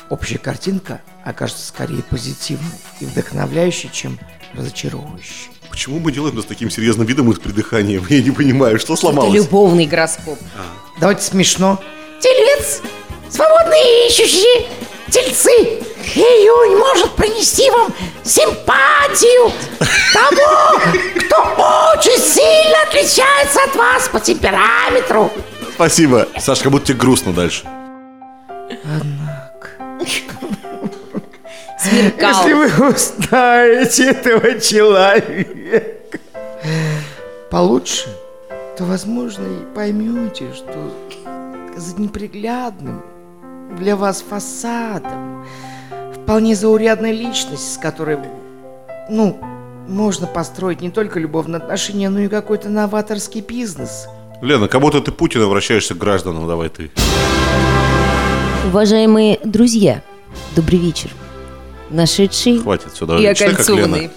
Общая 0.09 0.39
картинка 0.39 1.01
окажется 1.23 1.65
скорее 1.65 2.03
позитивной 2.03 2.77
и 2.99 3.05
вдохновляющей, 3.05 3.89
чем 3.93 4.19
разочаровывающей. 4.53 5.60
Почему 5.71 5.99
мы 5.99 6.11
делаем 6.11 6.33
это 6.33 6.43
с 6.43 6.45
таким 6.45 6.69
серьезным 6.69 7.07
видом 7.07 7.31
и 7.31 7.35
с 7.35 7.39
придыханием? 7.39 8.05
Я 8.09 8.21
не 8.21 8.31
понимаю, 8.31 8.77
что 8.77 8.93
Это 8.93 9.01
сломалось? 9.01 9.33
любовный 9.33 9.85
гороскоп. 9.85 10.37
Давайте 10.99 11.23
смешно. 11.23 11.79
Телец, 12.19 12.81
свободные 13.29 14.07
ищущие, 14.09 14.67
тельцы. 15.09 15.49
Июнь 16.13 16.77
может 16.77 17.11
принести 17.13 17.69
вам 17.71 17.93
симпатию 18.23 19.51
того, 20.13 20.79
кто 21.15 21.37
очень 21.95 22.21
сильно 22.21 22.81
отличается 22.87 23.63
от 23.63 23.75
вас 23.75 24.09
по 24.09 24.19
темпераметру. 24.19 25.31
Спасибо. 25.75 26.27
Будто 26.65 26.87
тебе 26.87 26.97
грустно 26.97 27.31
дальше. 27.31 27.63
Смеркал. 31.91 32.47
Если 32.47 32.53
вы 32.53 32.89
узнаете 32.89 34.11
этого 34.11 34.59
человека 34.59 35.89
получше, 37.49 38.07
то, 38.77 38.85
возможно, 38.85 39.43
и 39.43 39.75
поймете, 39.75 40.53
что 40.53 40.93
за 41.75 41.99
неприглядным 41.99 43.03
для 43.77 43.97
вас 43.97 44.23
фасадом 44.27 45.45
вполне 46.15 46.55
заурядная 46.55 47.11
личность, 47.11 47.73
с 47.73 47.77
которой, 47.77 48.17
ну, 49.09 49.37
можно 49.87 50.27
построить 50.27 50.79
не 50.79 50.91
только 50.91 51.19
любовные 51.19 51.57
отношения, 51.57 52.09
но 52.09 52.19
и 52.21 52.29
какой-то 52.29 52.69
новаторский 52.69 53.41
бизнес. 53.41 54.07
Лена, 54.41 54.69
как 54.69 54.79
будто 54.79 55.01
ты 55.01 55.11
Путина 55.11 55.45
обращаешься 55.45 55.93
к 55.93 55.97
гражданам, 55.97 56.47
давай 56.47 56.69
ты. 56.69 56.89
Уважаемые 58.65 59.39
друзья, 59.43 60.01
добрый 60.55 60.79
вечер. 60.79 61.09
Нашедший 61.91 62.59
Хватит, 62.59 62.93
все, 62.93 63.05
и. 63.05 63.33
Читай, 63.33 63.49
как 63.49 63.59
окольцованный. 63.61 63.99
Лена. 64.01 64.11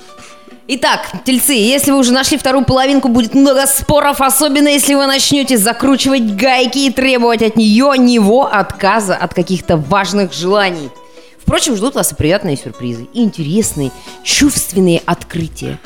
Итак, 0.67 1.13
тельцы, 1.27 1.53
если 1.53 1.91
вы 1.91 1.99
уже 1.99 2.13
нашли 2.13 2.39
вторую 2.39 2.65
половинку, 2.65 3.09
будет 3.09 3.35
много 3.35 3.67
споров, 3.67 4.23
особенно 4.23 4.69
если 4.69 4.95
вы 4.95 5.07
начнете 5.07 5.59
закручивать 5.59 6.37
гайки 6.37 6.79
и 6.79 6.91
требовать 6.91 7.43
от 7.43 7.57
нее, 7.57 7.93
него 7.99 8.47
отказа 8.51 9.15
от 9.15 9.35
каких-то 9.35 9.77
важных 9.77 10.33
желаний. 10.33 10.89
Впрочем, 11.39 11.77
ждут 11.77 11.95
вас 11.97 12.13
и 12.13 12.15
приятные 12.15 12.57
сюрпризы, 12.57 13.07
и 13.13 13.23
интересные, 13.23 13.91
чувственные 14.23 15.03
открытия. 15.05 15.79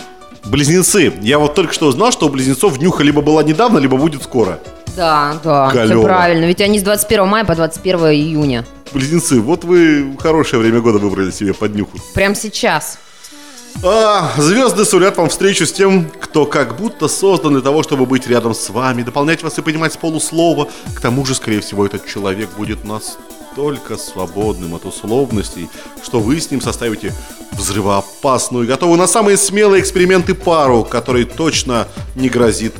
Близнецы. 0.44 1.12
Я 1.20 1.38
вот 1.38 1.54
только 1.54 1.72
что 1.72 1.86
узнал, 1.86 2.12
что 2.12 2.26
у 2.26 2.28
близнецов 2.28 2.78
нюха 2.78 3.02
либо 3.02 3.20
была 3.22 3.42
недавно, 3.42 3.78
либо 3.78 3.96
будет 3.96 4.22
скоро. 4.22 4.58
Да, 4.96 5.36
да, 5.44 5.70
все 5.70 5.86
Клёво. 5.86 6.04
правильно, 6.04 6.44
ведь 6.46 6.60
они 6.60 6.80
с 6.80 6.82
21 6.82 7.26
мая 7.26 7.44
по 7.44 7.54
21 7.54 7.98
июня. 8.06 8.66
Близнецы, 8.92 9.40
вот 9.40 9.64
вы 9.64 10.16
хорошее 10.18 10.62
время 10.62 10.80
года 10.80 10.98
выбрали 10.98 11.30
себе 11.30 11.54
под 11.54 11.74
нюху. 11.74 11.98
Прямо 12.14 12.34
сейчас. 12.34 12.98
А, 13.84 14.32
звезды 14.36 14.84
сулят 14.84 15.16
вам 15.18 15.28
встречу 15.28 15.64
с 15.66 15.72
тем, 15.72 16.10
кто 16.20 16.46
как 16.46 16.76
будто 16.76 17.06
создан 17.06 17.52
для 17.52 17.62
того, 17.62 17.82
чтобы 17.82 18.06
быть 18.06 18.26
рядом 18.26 18.54
с 18.54 18.70
вами, 18.70 19.02
дополнять 19.02 19.42
вас 19.42 19.58
и 19.58 19.62
понимать 19.62 19.92
с 19.92 19.96
полуслова. 19.96 20.68
К 20.94 21.00
тому 21.00 21.24
же, 21.24 21.34
скорее 21.34 21.60
всего, 21.60 21.86
этот 21.86 22.06
человек 22.06 22.48
будет 22.56 22.84
настолько 22.84 23.37
свободным 23.98 24.74
от 24.74 24.84
условностей, 24.84 25.68
что 26.02 26.20
вы 26.20 26.40
с 26.40 26.50
ним 26.50 26.60
составите 26.60 27.12
взрывоопасную 27.52 28.64
и 28.64 28.68
готовы 28.68 28.96
на 28.96 29.06
самые 29.06 29.36
смелые 29.36 29.82
эксперименты 29.82 30.34
пару, 30.34 30.84
которой 30.84 31.24
точно 31.24 31.88
не 32.14 32.28
грозит 32.28 32.74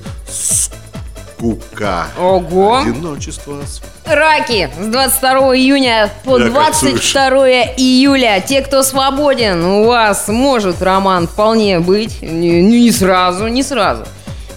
скука. 1.38 2.07
Ого! 2.18 2.78
Одиночество. 2.78 3.61
Раки 4.04 4.70
с 4.81 4.87
22 4.87 5.57
июня 5.57 6.11
по 6.24 6.38
Я 6.38 6.46
22 6.46 7.48
июля. 7.76 8.42
Те, 8.46 8.62
кто 8.62 8.83
свободен, 8.83 9.64
у 9.64 9.87
вас 9.87 10.28
может 10.28 10.81
роман 10.83 11.28
вполне 11.28 11.81
быть. 11.81 12.22
Не, 12.22 12.62
не 12.62 12.90
сразу, 12.90 13.48
не 13.48 13.62
сразу. 13.62 14.04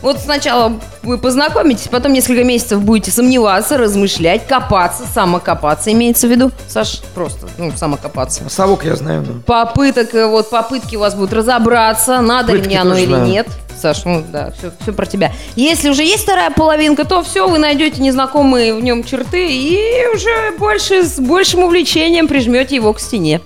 Вот 0.01 0.19
сначала 0.19 0.79
вы 1.03 1.17
познакомитесь, 1.17 1.87
потом 1.87 2.13
несколько 2.13 2.43
месяцев 2.43 2.81
будете 2.81 3.11
сомневаться, 3.11 3.77
размышлять, 3.77 4.47
копаться, 4.47 5.03
самокопаться 5.13 5.91
имеется 5.91 6.27
в 6.27 6.31
виду. 6.31 6.51
Саш, 6.67 7.01
просто, 7.13 7.47
ну, 7.57 7.71
самокопаться. 7.75 8.49
Совок 8.49 8.83
я 8.85 8.95
знаю, 8.95 9.23
но... 9.27 9.41
Попыток, 9.41 10.15
э, 10.15 10.25
вот 10.25 10.49
попытки 10.49 10.95
у 10.95 10.99
вас 10.99 11.13
будут 11.13 11.33
разобраться, 11.33 12.21
надо 12.21 12.53
ли 12.53 12.59
Пытки 12.59 12.69
мне 12.69 12.81
оно 12.81 12.97
или 12.97 13.05
знаю. 13.05 13.25
нет. 13.27 13.47
Саш, 13.79 14.05
ну 14.05 14.23
да, 14.31 14.51
все, 14.57 14.71
все 14.81 14.93
про 14.93 15.05
тебя. 15.05 15.33
Если 15.55 15.89
уже 15.89 16.03
есть 16.03 16.23
вторая 16.23 16.51
половинка, 16.51 17.03
то 17.03 17.23
все, 17.23 17.47
вы 17.47 17.57
найдете 17.57 18.01
незнакомые 18.01 18.73
в 18.75 18.81
нем 18.83 19.03
черты 19.03 19.49
и 19.51 20.05
уже 20.13 20.55
больше 20.57 21.03
с 21.03 21.19
большим 21.19 21.63
увлечением 21.63 22.27
прижмете 22.27 22.75
его 22.75 22.93
к 22.93 22.99
стене. 22.99 23.41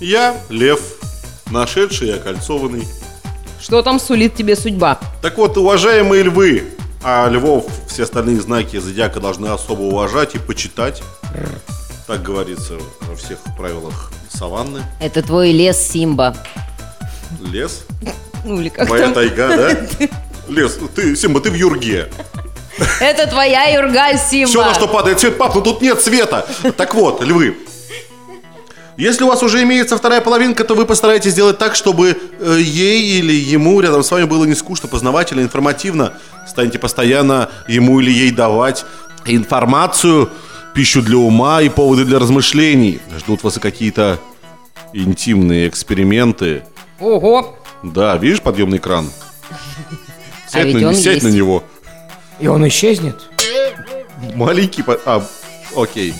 Я 0.00 0.34
Лев, 0.48 0.80
нашедший 1.50 2.08
и 2.08 2.12
окольцованный. 2.12 2.86
Что 3.70 3.82
там 3.82 4.00
сулит 4.00 4.34
тебе 4.34 4.56
судьба? 4.56 4.98
Так 5.22 5.38
вот, 5.38 5.56
уважаемые 5.56 6.24
львы, 6.24 6.64
а 7.04 7.28
львов 7.28 7.66
все 7.86 8.02
остальные 8.02 8.40
знаки 8.40 8.76
зодиака 8.80 9.20
должны 9.20 9.46
особо 9.46 9.82
уважать 9.82 10.34
и 10.34 10.38
почитать. 10.40 11.04
Так 12.08 12.20
говорится 12.20 12.72
во 13.02 13.14
всех 13.14 13.38
правилах 13.56 14.10
саванны. 14.28 14.82
Это 14.98 15.22
твой 15.22 15.52
лес 15.52 15.78
Симба. 15.78 16.36
Лес. 17.40 17.84
Ну 18.44 18.60
или 18.60 18.70
как 18.70 18.88
Моя 18.88 19.04
там? 19.04 19.14
тайга, 19.14 19.48
да? 19.56 20.08
Лес. 20.48 20.76
Ты, 20.96 21.14
Симба, 21.14 21.40
ты 21.40 21.52
в 21.52 21.54
юрге. 21.54 22.10
Это 23.00 23.28
твоя 23.28 23.66
юрга 23.66 24.18
Симба. 24.18 24.48
Все, 24.50 24.64
на 24.64 24.74
что 24.74 24.88
падает 24.88 25.20
свет, 25.20 25.38
пап, 25.38 25.54
но 25.54 25.60
тут 25.60 25.80
нет 25.80 26.00
света. 26.00 26.44
Так 26.76 26.96
вот, 26.96 27.22
львы. 27.22 27.56
Если 29.00 29.24
у 29.24 29.28
вас 29.28 29.42
уже 29.42 29.62
имеется 29.62 29.96
вторая 29.96 30.20
половинка, 30.20 30.62
то 30.62 30.74
вы 30.74 30.84
постарайтесь 30.84 31.32
сделать 31.32 31.56
так, 31.56 31.74
чтобы 31.74 32.18
э, 32.38 32.58
ей 32.60 33.18
или 33.18 33.32
ему 33.32 33.80
рядом 33.80 34.02
с 34.02 34.10
вами 34.10 34.24
было 34.24 34.44
не 34.44 34.54
скучно, 34.54 34.88
познавательно, 34.90 35.40
информативно. 35.40 36.12
Станьте 36.46 36.78
постоянно 36.78 37.48
ему 37.66 37.98
или 38.00 38.10
ей 38.10 38.30
давать 38.30 38.84
информацию, 39.24 40.28
пищу 40.74 41.00
для 41.00 41.16
ума 41.16 41.62
и 41.62 41.70
поводы 41.70 42.04
для 42.04 42.18
размышлений. 42.18 43.00
Ждут 43.18 43.42
вас 43.42 43.56
и 43.56 43.60
какие-то 43.60 44.18
интимные 44.92 45.66
эксперименты. 45.68 46.62
Ого. 46.98 47.56
Да, 47.82 48.18
видишь 48.18 48.42
подъемный 48.42 48.78
кран? 48.78 49.10
А 50.52 50.52
Сядь, 50.52 50.66
ведь 50.66 50.82
на, 50.82 50.94
сядь 50.94 51.14
есть. 51.14 51.22
на 51.24 51.28
него. 51.28 51.62
И 52.40 52.48
он 52.48 52.66
исчезнет? 52.68 53.16
Маленький... 54.34 54.82
по- 54.82 54.98
А, 55.06 55.24
окей. 55.76 56.12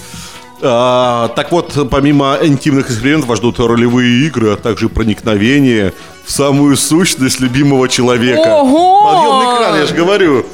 А, 0.62 1.29
так 1.29 1.53
вот, 1.53 1.88
помимо 1.90 2.38
интимных 2.42 2.90
экспериментов 2.90 3.29
вас 3.29 3.38
ждут 3.38 3.59
ролевые 3.61 4.27
игры, 4.27 4.53
а 4.53 4.57
также 4.57 4.88
проникновение 4.88 5.92
в 6.25 6.31
самую 6.31 6.77
сущность 6.77 7.40
любимого 7.40 7.88
человека. 7.88 8.61
Ого! 8.61 9.05
Подъемный 9.05 9.57
кран, 9.57 9.81
я 9.81 9.87
же 9.87 9.94
говорю. 9.94 10.46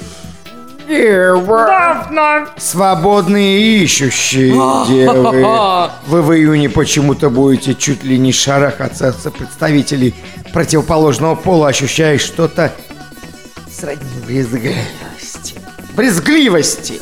Свободные 2.57 3.83
ищущие 3.83 4.53
девы. 4.87 5.91
Вы 6.07 6.23
в 6.23 6.33
июне 6.33 6.71
почему-то 6.71 7.29
будете 7.29 7.75
чуть 7.75 8.05
ли 8.05 8.19
не 8.19 8.33
шарахаться 8.33 9.09
от 9.09 9.35
представителей 9.35 10.15
противоположного 10.53 11.35
пола, 11.35 11.69
ощущая 11.69 12.19
что-то 12.19 12.73
сродни 13.69 14.21
брезгливости. 14.27 15.55
Брезгливости! 15.97 17.01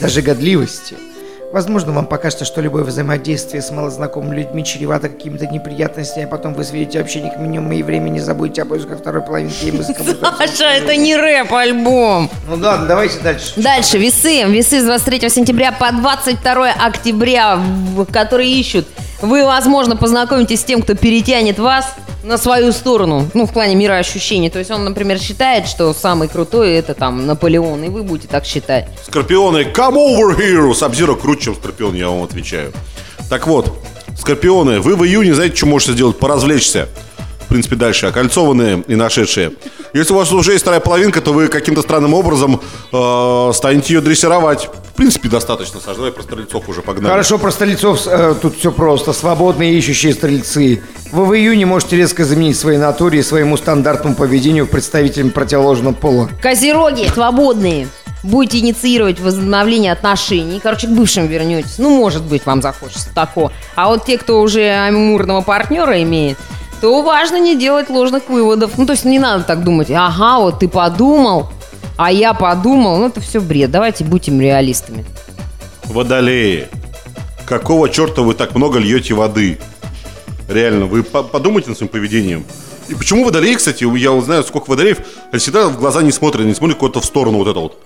Даже 0.00 0.20
годливости. 0.20 0.96
Возможно, 1.54 1.92
вам 1.92 2.06
покажется, 2.06 2.44
что 2.44 2.60
любое 2.60 2.82
взаимодействие 2.82 3.62
с 3.62 3.70
малознакомыми 3.70 4.34
людьми 4.34 4.64
чревато 4.64 5.08
какими-то 5.08 5.46
неприятностями, 5.46 6.24
а 6.24 6.26
потом 6.26 6.52
вы 6.52 6.64
сведете 6.64 6.98
общение 6.98 7.30
к 7.30 7.38
минимуму 7.38 7.74
и 7.74 7.84
времени 7.84 8.18
забудете 8.18 8.62
о 8.62 8.64
поисках 8.64 8.98
второй 8.98 9.22
половинки 9.22 9.66
и. 9.66 9.82
Саша, 10.36 10.64
это 10.64 10.96
не 10.96 11.14
рэп-альбом. 11.14 12.28
Ну 12.48 12.56
ладно, 12.56 12.88
давайте 12.88 13.20
дальше. 13.20 13.52
Дальше, 13.54 13.98
весы. 13.98 14.42
Весы 14.48 14.80
с 14.80 14.84
23 14.84 15.30
сентября 15.30 15.70
по 15.70 15.92
22 15.92 16.72
октября, 16.72 17.60
которые 18.12 18.50
ищут. 18.52 18.88
Вы, 19.22 19.44
возможно, 19.44 19.96
познакомитесь 19.96 20.60
с 20.60 20.64
тем, 20.64 20.82
кто 20.82 20.96
перетянет 20.96 21.60
вас 21.60 21.86
на 22.24 22.38
свою 22.38 22.72
сторону. 22.72 23.28
Ну, 23.34 23.46
в 23.46 23.52
плане 23.52 23.74
мира 23.74 23.94
ощущений. 23.94 24.50
То 24.50 24.58
есть 24.58 24.70
он, 24.70 24.84
например, 24.84 25.18
считает, 25.18 25.68
что 25.68 25.92
самый 25.92 26.28
крутой 26.28 26.72
это 26.72 26.94
там 26.94 27.26
Наполеон, 27.26 27.84
и 27.84 27.88
вы 27.88 28.02
будете 28.02 28.28
так 28.28 28.44
считать. 28.44 28.88
Скорпионы, 29.06 29.70
come 29.72 29.96
over 29.96 30.36
here! 30.36 30.74
Сабзиро 30.74 31.14
круче, 31.14 31.44
чем 31.44 31.54
Скорпион, 31.56 31.94
я 31.94 32.08
вам 32.08 32.22
отвечаю. 32.22 32.72
Так 33.28 33.46
вот, 33.46 33.72
Скорпионы, 34.18 34.80
вы 34.80 34.96
в 34.96 35.04
июне, 35.04 35.34
знаете, 35.34 35.56
что 35.56 35.66
можете 35.66 35.92
сделать? 35.92 36.18
Поразвлечься. 36.18 36.88
В 37.44 37.48
принципе, 37.48 37.76
дальше, 37.76 38.06
окольцованные 38.06 38.82
и 38.86 38.94
нашедшие. 38.94 39.52
Если 39.92 40.12
у 40.12 40.16
вас 40.16 40.32
уже 40.32 40.52
есть 40.52 40.62
вторая 40.62 40.80
половинка, 40.80 41.20
то 41.20 41.32
вы 41.32 41.48
каким-то 41.48 41.82
странным 41.82 42.14
образом 42.14 42.60
э, 42.92 43.50
станете 43.54 43.94
ее 43.94 44.00
дрессировать. 44.00 44.68
В 44.94 44.96
принципе, 44.96 45.28
достаточно, 45.28 45.80
давай 45.86 46.12
про 46.12 46.22
стрельцов 46.22 46.68
уже 46.68 46.82
погнали. 46.82 47.10
Хорошо, 47.10 47.38
про 47.38 47.50
стрельцов 47.50 48.06
э, 48.06 48.34
тут 48.40 48.56
все 48.56 48.72
просто. 48.72 49.12
Свободные 49.12 49.74
ищущие 49.74 50.14
стрельцы. 50.14 50.82
Вы 51.12 51.26
в 51.26 51.34
июне 51.34 51.66
можете 51.66 51.96
резко 51.96 52.24
заменить 52.24 52.58
своей 52.58 52.78
натуре 52.78 53.20
и 53.20 53.22
своему 53.22 53.56
стандартному 53.56 54.16
поведению 54.16 54.66
представителям 54.66 55.30
противоположного 55.30 55.94
пола. 55.94 56.30
Козероги 56.40 57.08
свободные. 57.08 57.88
Будете 58.22 58.60
инициировать 58.60 59.20
возобновление 59.20 59.92
отношений. 59.92 60.58
Короче, 60.58 60.86
к 60.86 60.90
бывшим 60.90 61.26
вернетесь. 61.26 61.78
Ну, 61.78 61.90
может 61.90 62.22
быть, 62.22 62.46
вам 62.46 62.62
захочется 62.62 63.12
такого. 63.14 63.52
А 63.74 63.88
вот 63.88 64.06
те, 64.06 64.16
кто 64.16 64.40
уже 64.40 64.70
амурного 64.70 65.42
партнера 65.42 66.02
имеет, 66.02 66.38
то 66.80 67.02
важно 67.02 67.38
не 67.40 67.56
делать 67.56 67.88
ложных 67.90 68.28
выводов. 68.28 68.72
Ну, 68.76 68.86
то 68.86 68.92
есть 68.92 69.04
не 69.04 69.18
надо 69.18 69.44
так 69.44 69.64
думать. 69.64 69.90
Ага, 69.90 70.38
вот 70.40 70.58
ты 70.60 70.68
подумал, 70.68 71.48
а 71.96 72.12
я 72.12 72.34
подумал. 72.34 72.98
Ну, 72.98 73.06
это 73.06 73.20
все 73.20 73.40
бред. 73.40 73.70
Давайте 73.70 74.04
будем 74.04 74.40
реалистами. 74.40 75.04
Водолеи. 75.86 76.68
Какого 77.46 77.88
черта 77.88 78.22
вы 78.22 78.34
так 78.34 78.54
много 78.54 78.78
льете 78.78 79.14
воды? 79.14 79.58
Реально, 80.48 80.86
вы 80.86 81.02
по- 81.02 81.22
подумайте 81.22 81.68
над 81.68 81.78
своим 81.78 81.88
поведением. 81.90 82.44
И 82.88 82.94
почему 82.94 83.24
водолеи, 83.24 83.54
кстати, 83.54 83.84
я 83.98 84.10
вот 84.10 84.24
знаю, 84.24 84.44
сколько 84.44 84.68
водолеев, 84.68 84.98
они 85.30 85.38
всегда 85.38 85.68
в 85.68 85.78
глаза 85.78 86.02
не 86.02 86.12
смотрят, 86.12 86.44
не 86.46 86.54
смотрят 86.54 86.78
куда-то 86.78 87.00
в 87.00 87.04
сторону 87.06 87.38
вот 87.38 87.48
это 87.48 87.60
вот. 87.60 87.78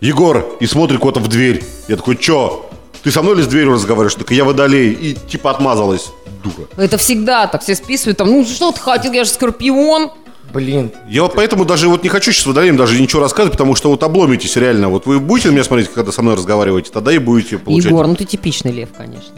Егор, 0.00 0.46
и 0.60 0.66
смотрит 0.66 0.98
куда-то 0.98 1.20
в 1.20 1.28
дверь. 1.28 1.62
Я 1.88 1.96
такой, 1.96 2.16
чё? 2.16 2.66
Ты 3.02 3.10
со 3.10 3.22
мной 3.22 3.34
или 3.36 3.42
с 3.42 3.46
дверью 3.46 3.72
разговариваешь? 3.72 4.14
Так 4.14 4.30
я 4.30 4.44
водолей. 4.44 4.92
И 4.92 5.14
типа 5.14 5.50
отмазалась, 5.50 6.10
дура. 6.44 6.68
Это 6.76 6.98
всегда 6.98 7.46
так 7.46 7.62
все 7.62 7.74
списывают. 7.74 8.18
Там, 8.18 8.28
ну, 8.30 8.44
что 8.44 8.72
ты 8.72 8.80
хотел, 8.80 9.12
я 9.12 9.24
же 9.24 9.30
скорпион. 9.30 10.10
Блин, 10.52 10.90
Я 11.08 11.22
вот 11.22 11.34
поэтому 11.36 11.64
даже 11.64 11.88
вот 11.88 12.02
не 12.02 12.08
хочу 12.08 12.32
сейчас 12.32 12.44
водолеям 12.46 12.76
даже 12.76 13.00
ничего 13.00 13.22
рассказывать, 13.22 13.52
потому 13.52 13.76
что 13.76 13.88
вот 13.88 14.02
обломитесь 14.02 14.56
реально. 14.56 14.88
Вот 14.88 15.06
вы 15.06 15.20
будете 15.20 15.48
на 15.48 15.52
меня 15.52 15.62
смотреть, 15.64 15.92
когда 15.92 16.10
со 16.10 16.22
мной 16.22 16.34
разговариваете, 16.34 16.90
тогда 16.92 17.12
и 17.12 17.18
будете 17.18 17.56
получать. 17.56 17.90
Егор, 17.90 18.06
ну 18.06 18.16
ты 18.16 18.24
типичный 18.24 18.72
лев, 18.72 18.88
конечно. 18.96 19.32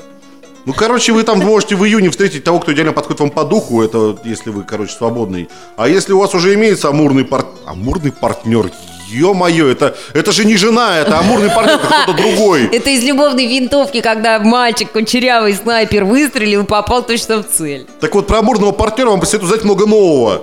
Ну, 0.65 0.73
короче, 0.73 1.13
вы 1.13 1.25
там 1.25 1.41
можете 1.41 1.75
в 1.75 1.85
июне 1.85 2.09
встретить 2.09 2.45
того, 2.45 2.61
кто 2.61 2.73
идеально 2.73 2.93
подходит 2.93 3.21
вам 3.21 3.31
по 3.31 3.45
духу, 3.45 3.83
это 3.83 4.17
если 4.25 4.51
вы, 4.51 4.63
короче, 4.63 4.93
свободный. 4.93 5.49
А 5.77 5.89
если 5.89 6.13
у 6.13 6.19
вас 6.19 6.35
уже 6.35 6.55
имеется 6.55 6.89
амурный, 6.89 7.25
пар... 7.25 7.47
амурный 7.67 8.13
партнер, 8.13 8.71
ё-моё, 9.13 9.69
это, 9.69 9.97
это 10.15 10.33
же 10.33 10.45
не 10.45 10.57
жена, 10.57 10.99
это 10.99 11.19
амурный 11.19 11.51
партнер, 11.51 11.79
кто-то 11.79 12.13
другой. 12.15 12.65
Это 12.73 12.91
из 12.91 13.05
любовной 13.05 13.47
винтовки, 13.47 14.01
когда 14.01 14.39
мальчик, 14.39 14.91
кучерявый 14.91 15.55
снайпер, 15.55 16.05
выстрелил 16.05 16.63
и 16.63 16.67
попал 16.67 17.03
точно 17.03 17.43
в 17.43 17.49
цель. 17.49 17.87
Так 18.01 18.15
вот, 18.15 18.27
про 18.27 18.39
амурного 18.39 18.73
партнера 18.73 19.11
вам 19.11 19.21
посоветую 19.21 19.51
узнать 19.51 19.65
много 19.65 19.87
нового. 19.87 20.43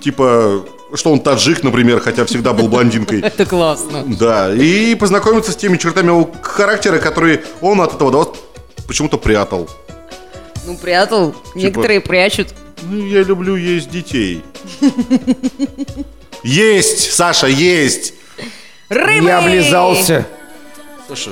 Типа, 0.00 0.64
что 0.94 1.12
он 1.12 1.20
таджик, 1.20 1.62
например, 1.62 2.00
хотя 2.00 2.24
всегда 2.24 2.52
был 2.52 2.68
блондинкой. 2.68 3.20
Это 3.22 3.46
классно. 3.46 4.04
Да, 4.06 4.52
и 4.52 4.94
познакомиться 4.94 5.52
с 5.52 5.56
теми 5.56 5.76
чертами 5.76 6.08
его 6.08 6.30
характера, 6.42 6.98
которые 6.98 7.44
он 7.60 7.80
от 7.80 7.94
этого 7.94 8.10
до 8.10 8.18
вас 8.18 8.28
почему-то 8.86 9.18
прятал. 9.18 9.68
Ну, 10.66 10.76
прятал. 10.76 11.34
Некоторые 11.54 12.00
прячут. 12.00 12.48
Ну, 12.82 13.04
я 13.06 13.22
люблю 13.22 13.56
есть 13.56 13.90
детей. 13.90 14.42
Есть, 16.42 17.12
Саша, 17.12 17.46
есть. 17.46 18.14
Рыбы! 18.88 19.26
я 19.28 19.38
облизался. 19.38 20.26
Саша. 21.08 21.30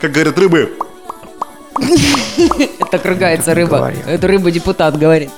Как 0.00 0.12
говорят 0.12 0.38
рыбы, 0.38 0.76
Так 2.90 3.04
рыгается 3.04 3.54
рыба. 3.54 3.92
Это 4.06 4.26
рыба-депутат 4.26 4.98
говорит. 4.98 5.30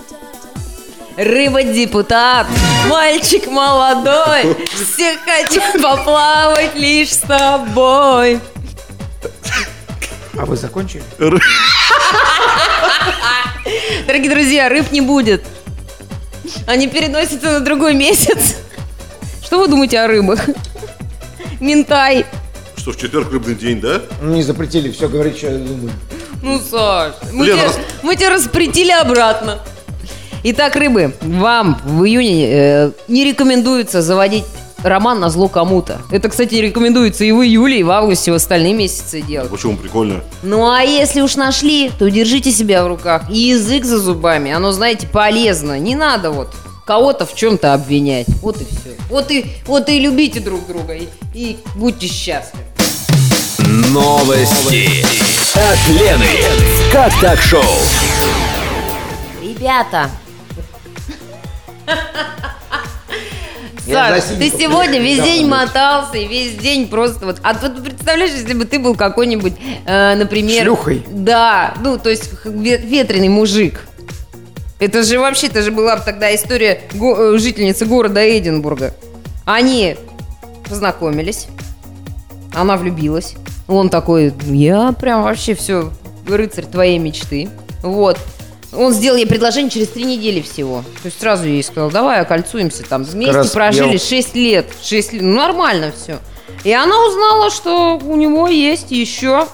Рыба-депутат, 1.16 2.46
мальчик 2.86 3.48
молодой, 3.48 4.56
все 4.72 5.18
хотят 5.18 5.72
поплавать 5.82 6.76
лишь 6.76 7.12
с 7.12 7.18
тобой. 7.18 8.38
А 10.38 10.44
вы 10.44 10.56
закончили? 10.56 11.02
Дорогие 14.06 14.30
друзья, 14.30 14.68
рыб 14.68 14.92
не 14.92 15.00
будет. 15.00 15.44
Они 16.66 16.86
переносятся 16.88 17.52
на 17.52 17.60
другой 17.60 17.94
месяц. 17.94 18.56
Что 19.42 19.58
вы 19.60 19.68
думаете 19.68 19.98
о 20.00 20.06
рыбах? 20.06 20.40
Минтай. 21.60 22.26
что 22.76 22.92
в 22.92 22.96
четверг 22.96 23.32
рыбный 23.32 23.54
день, 23.54 23.80
да? 23.80 24.02
Ну, 24.22 24.34
не 24.34 24.42
запретили 24.42 24.90
все 24.90 25.08
говорить, 25.08 25.36
что 25.38 25.48
я 25.48 25.58
думаю. 25.58 25.90
Ну, 26.42 26.60
Саш, 26.60 27.14
мы, 27.32 27.46
Лена, 27.46 27.56
тебя, 27.58 27.66
раз- 27.66 27.78
мы 28.02 28.16
тебя 28.16 28.30
распретили 28.30 28.92
обратно. 28.92 29.58
Итак, 30.44 30.76
рыбы, 30.76 31.14
вам 31.20 31.80
в 31.84 32.04
июне 32.04 32.46
э, 32.48 32.90
не 33.08 33.24
рекомендуется 33.24 34.02
заводить 34.02 34.44
роман 34.82 35.20
на 35.20 35.30
зло 35.30 35.48
кому-то. 35.48 36.00
Это, 36.10 36.28
кстати, 36.28 36.54
рекомендуется 36.56 37.24
и 37.24 37.32
в 37.32 37.42
июле, 37.42 37.80
и 37.80 37.82
в 37.82 37.90
августе, 37.90 38.30
и 38.30 38.32
в 38.32 38.36
остальные 38.36 38.74
месяцы 38.74 39.20
делать. 39.20 39.50
Почему 39.50 39.76
прикольно? 39.76 40.22
Ну, 40.42 40.70
а 40.70 40.82
если 40.82 41.20
уж 41.20 41.36
нашли, 41.36 41.90
то 41.98 42.08
держите 42.08 42.52
себя 42.52 42.84
в 42.84 42.88
руках. 42.88 43.22
И 43.30 43.38
язык 43.38 43.84
за 43.84 43.98
зубами, 43.98 44.52
оно, 44.52 44.72
знаете, 44.72 45.06
полезно. 45.06 45.78
Не 45.78 45.94
надо 45.94 46.30
вот 46.30 46.54
кого-то 46.86 47.26
в 47.26 47.34
чем-то 47.34 47.74
обвинять. 47.74 48.26
Вот 48.42 48.60
и 48.60 48.64
все. 48.64 48.96
Вот 49.10 49.30
и, 49.30 49.44
вот 49.66 49.88
и 49.88 49.98
любите 49.98 50.40
друг 50.40 50.66
друга, 50.66 50.94
и, 50.94 51.08
и 51.34 51.58
будьте 51.74 52.06
счастливы. 52.06 52.64
Новости 53.90 55.04
от 55.54 55.88
Лены. 55.88 56.26
Как 56.90 57.12
так 57.20 57.40
шоу? 57.40 57.62
Ребята. 59.42 60.10
Саш, 63.90 64.24
ты 64.38 64.50
сегодня 64.50 65.00
весь 65.00 65.22
день 65.22 65.46
мотался, 65.46 66.18
и 66.18 66.26
весь 66.26 66.56
день 66.56 66.88
просто 66.88 67.26
вот... 67.26 67.38
А 67.42 67.54
вот 67.54 67.82
представляешь, 67.82 68.32
если 68.32 68.54
бы 68.54 68.64
ты 68.64 68.78
был 68.78 68.94
какой-нибудь, 68.94 69.54
э, 69.86 70.14
например... 70.14 70.62
Шлюхой? 70.62 71.04
Да, 71.10 71.74
ну, 71.82 71.98
то 71.98 72.10
есть 72.10 72.30
ветреный 72.44 73.28
мужик. 73.28 73.80
Это 74.78 75.02
же 75.02 75.18
вообще, 75.18 75.48
это 75.48 75.62
же 75.62 75.70
была 75.72 75.96
бы 75.96 76.02
тогда 76.04 76.34
история 76.34 76.82
го- 76.94 77.34
э, 77.34 77.38
жительницы 77.38 77.84
города 77.84 78.20
Эдинбурга. 78.20 78.94
Они 79.44 79.96
познакомились, 80.68 81.48
она 82.54 82.76
влюбилась. 82.76 83.34
Он 83.66 83.88
такой, 83.88 84.32
я 84.46 84.92
прям 84.92 85.22
вообще 85.22 85.54
все, 85.54 85.90
рыцарь 86.28 86.66
твоей 86.66 86.98
мечты. 86.98 87.48
Вот. 87.82 88.18
Он 88.72 88.92
сделал 88.92 89.16
ей 89.16 89.26
предложение 89.26 89.70
через 89.70 89.88
три 89.88 90.04
недели 90.04 90.40
всего. 90.42 90.84
То 91.02 91.06
есть 91.06 91.20
сразу 91.20 91.44
ей 91.46 91.62
сказал, 91.62 91.90
давай 91.90 92.20
окольцуемся. 92.20 92.82
Там 92.84 93.02
вместе 93.04 93.32
раз 93.34 93.50
прожили 93.50 93.96
6 93.96 94.34
лет. 94.34 94.66
6 94.82 95.12
лет. 95.14 95.22
Ну, 95.22 95.34
нормально 95.36 95.92
все. 95.96 96.18
И 96.64 96.72
она 96.72 96.98
узнала, 97.06 97.50
что 97.50 97.98
у 97.98 98.16
него 98.16 98.46
есть 98.48 98.90
еще 98.90 99.46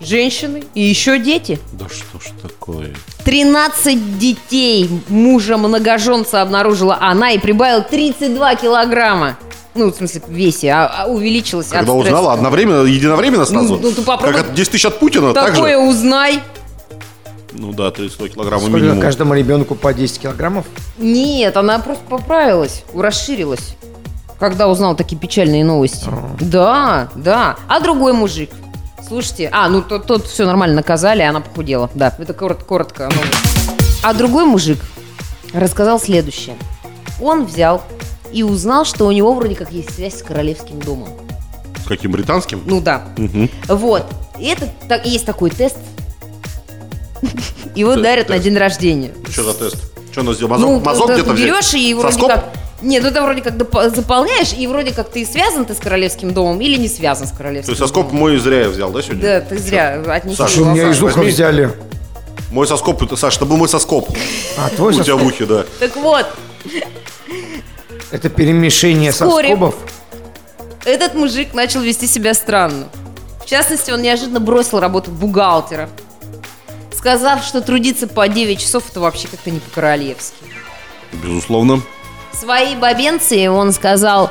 женщины 0.00 0.64
и 0.74 0.80
еще 0.82 1.18
дети. 1.18 1.58
Да 1.72 1.86
что 1.88 2.18
ж 2.20 2.30
такое? 2.42 2.94
13 3.24 4.18
детей 4.18 4.88
мужа 5.08 5.56
многоженца 5.58 6.40
обнаружила 6.40 6.96
она 7.00 7.32
и 7.32 7.38
прибавила 7.38 7.82
32 7.82 8.54
килограмма. 8.54 9.36
Ну, 9.74 9.92
в 9.92 9.96
смысле, 9.96 10.22
в 10.26 10.30
весе, 10.32 10.70
а, 10.70 10.86
а 11.04 11.06
увеличилась 11.06 11.66
от 11.66 11.72
Когда 11.72 11.92
стресса. 11.92 12.08
узнала, 12.16 12.32
одновременно, 12.32 12.84
единовременно 12.84 13.44
сразу? 13.44 13.74
Ну, 13.74 13.80
ну, 13.82 13.92
ты 13.92 14.02
попробуй- 14.02 14.34
Как 14.36 14.48
от 14.48 14.54
10 14.54 14.72
тысяч 14.72 14.86
от 14.86 14.98
Путина, 14.98 15.34
так 15.34 15.52
Такое 15.54 15.72
же? 15.76 15.78
узнай. 15.88 16.40
Ну 17.58 17.72
да, 17.72 17.90
32 17.90 18.28
килограмма 18.28 18.60
Сколько 18.62 18.78
минимум. 18.78 19.00
каждому 19.00 19.34
ребенку 19.34 19.74
по 19.74 19.92
10 19.92 20.20
килограммов? 20.20 20.64
Нет, 20.96 21.56
она 21.56 21.78
просто 21.80 22.04
поправилась, 22.08 22.84
расширилась, 22.94 23.74
когда 24.38 24.68
узнала 24.68 24.94
такие 24.94 25.16
печальные 25.18 25.64
новости. 25.64 26.08
Да, 26.40 27.08
да. 27.16 27.56
А 27.68 27.80
другой 27.80 28.12
мужик? 28.12 28.50
Слушайте, 29.06 29.48
а, 29.52 29.68
ну 29.68 29.82
тот, 29.82 30.06
тот 30.06 30.26
все 30.26 30.46
нормально 30.46 30.76
наказали, 30.76 31.22
а 31.22 31.30
она 31.30 31.40
похудела. 31.40 31.90
Да, 31.94 32.14
это 32.18 32.32
корот- 32.32 32.62
коротко. 32.64 33.04
новость. 33.04 33.74
А 34.02 34.14
другой 34.14 34.44
мужик 34.44 34.78
рассказал 35.52 35.98
следующее. 36.00 36.56
Он 37.20 37.44
взял 37.44 37.82
и 38.32 38.42
узнал, 38.44 38.84
что 38.84 39.06
у 39.06 39.10
него 39.10 39.34
вроде 39.34 39.56
как 39.56 39.72
есть 39.72 39.94
связь 39.94 40.18
с 40.18 40.22
королевским 40.22 40.78
домом. 40.78 41.08
С 41.82 41.88
каким 41.88 42.12
британским? 42.12 42.62
Ну 42.66 42.80
да. 42.80 43.02
Мгм. 43.16 43.50
Вот. 43.66 44.04
И 44.38 44.44
это 44.46 44.68
так, 44.88 45.04
есть 45.06 45.26
такой 45.26 45.50
тест. 45.50 45.78
Его 47.74 47.94
Т- 47.94 48.02
дарят 48.02 48.28
на 48.28 48.38
день 48.38 48.56
рождения. 48.56 49.12
Что 49.30 49.42
за 49.44 49.54
тест? 49.54 49.76
Что 50.12 50.20
она 50.22 50.32
сделала? 50.34 50.52
Мазок, 50.54 50.68
Ну, 50.68 50.80
мазок 50.80 51.06
ты 51.08 51.12
где-то 51.14 51.32
берешь 51.34 51.74
и 51.74 51.94
вроде 51.94 52.12
Соскоб? 52.14 52.30
как... 52.32 52.44
Нет, 52.80 53.02
ну 53.02 53.08
это 53.08 53.22
вроде 53.22 53.42
как 53.42 53.54
заполняешь, 53.94 54.52
и 54.56 54.66
вроде 54.68 54.92
как 54.92 55.08
ты 55.10 55.26
связан 55.26 55.64
ты 55.64 55.74
с 55.74 55.78
королевским 55.78 56.32
домом 56.32 56.60
или 56.60 56.76
не 56.76 56.88
связан 56.88 57.26
с 57.26 57.30
То 57.30 57.36
королевским 57.38 57.72
есть 57.72 57.80
соскоб 57.82 58.06
домом. 58.06 58.20
мой 58.20 58.38
зря 58.38 58.62
я 58.62 58.68
взял, 58.68 58.90
да, 58.90 59.02
сегодня? 59.02 59.22
Да, 59.22 59.40
ты 59.40 59.58
зря 59.58 60.00
отнеси 60.06 60.36
Саша, 60.36 60.62
У 60.62 60.64
меня 60.66 60.88
из 60.90 61.02
уха 61.02 61.20
взяли. 61.20 61.72
Мой 62.52 62.66
соскоб, 62.68 63.02
это, 63.02 63.16
Саш, 63.16 63.36
это 63.36 63.46
был 63.46 63.56
мой 63.56 63.68
соскоб. 63.68 64.08
А 64.56 64.68
твой 64.70 64.94
У 64.96 65.02
тебя 65.02 65.16
в 65.16 65.26
ухе, 65.26 65.44
да. 65.44 65.64
Так 65.80 65.96
вот, 65.96 66.26
Это 68.10 68.28
перемешение 68.30 69.12
Вскоре. 69.12 69.48
соскобов. 69.48 69.74
этот 70.84 71.14
мужик 71.14 71.52
начал 71.54 71.80
вести 71.80 72.06
себя 72.06 72.32
странно. 72.32 72.86
В 73.44 73.46
частности, 73.46 73.90
он 73.90 74.02
неожиданно 74.02 74.40
бросил 74.40 74.80
работу 74.80 75.10
бухгалтера. 75.10 75.88
Сказав, 76.98 77.44
что 77.44 77.60
трудиться 77.60 78.08
по 78.08 78.26
9 78.26 78.60
часов 78.60 78.90
это 78.90 78.98
вообще 78.98 79.28
как-то 79.28 79.52
не 79.52 79.60
по-королевски. 79.60 80.44
Безусловно. 81.12 81.80
Своей 82.32 82.74
бабенции 82.74 83.46
он 83.46 83.72
сказал, 83.72 84.30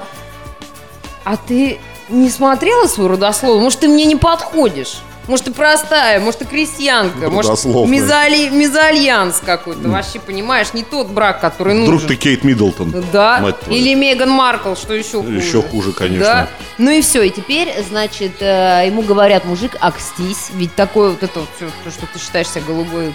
а 1.23 1.38
ты 1.38 1.80
не 2.10 2.30
смотрела 2.30 2.88
свою 2.88 3.10
родословную? 3.10 3.63
Может, 3.63 3.80
ты 3.80 3.88
мне 3.88 4.03
не 4.03 4.17
подходишь? 4.17 4.97
Может, 5.27 5.45
ты 5.45 5.51
простая, 5.51 6.19
может, 6.19 6.39
ты 6.39 6.45
крестьянка, 6.45 7.29
может, 7.29 7.51
Родословная. 7.51 7.99
мезоли- 7.99 8.49
мезальянс 8.49 9.41
какой-то. 9.45 9.89
Вообще, 9.89 10.19
понимаешь, 10.19 10.73
не 10.73 10.83
тот 10.83 11.07
брак, 11.07 11.39
который 11.41 11.73
нужен. 11.73 11.95
Вдруг 11.95 12.07
ты 12.07 12.15
Кейт 12.15 12.43
Миддлтон. 12.43 12.93
Да, 13.11 13.53
или 13.69 13.93
Меган 13.93 14.29
Маркл, 14.29 14.75
что 14.75 14.93
еще 14.93 15.21
хуже. 15.21 15.37
Еще 15.37 15.61
хуже, 15.61 15.91
конечно. 15.91 16.23
Да. 16.25 16.49
Ну 16.77 16.91
и 16.91 17.01
все, 17.01 17.23
и 17.23 17.29
теперь, 17.29 17.73
значит, 17.87 18.33
э, 18.41 18.83
ему 18.87 19.01
говорят, 19.01 19.45
мужик, 19.45 19.75
акстись, 19.79 20.49
ведь 20.53 20.73
такое 20.75 21.09
вот 21.11 21.23
это 21.23 21.39
вот 21.39 21.49
всё, 21.57 21.65
то, 21.83 21.91
что 21.91 22.05
ты 22.11 22.19
считаешь 22.19 22.47
себя 22.49 22.61
голубой 22.67 23.13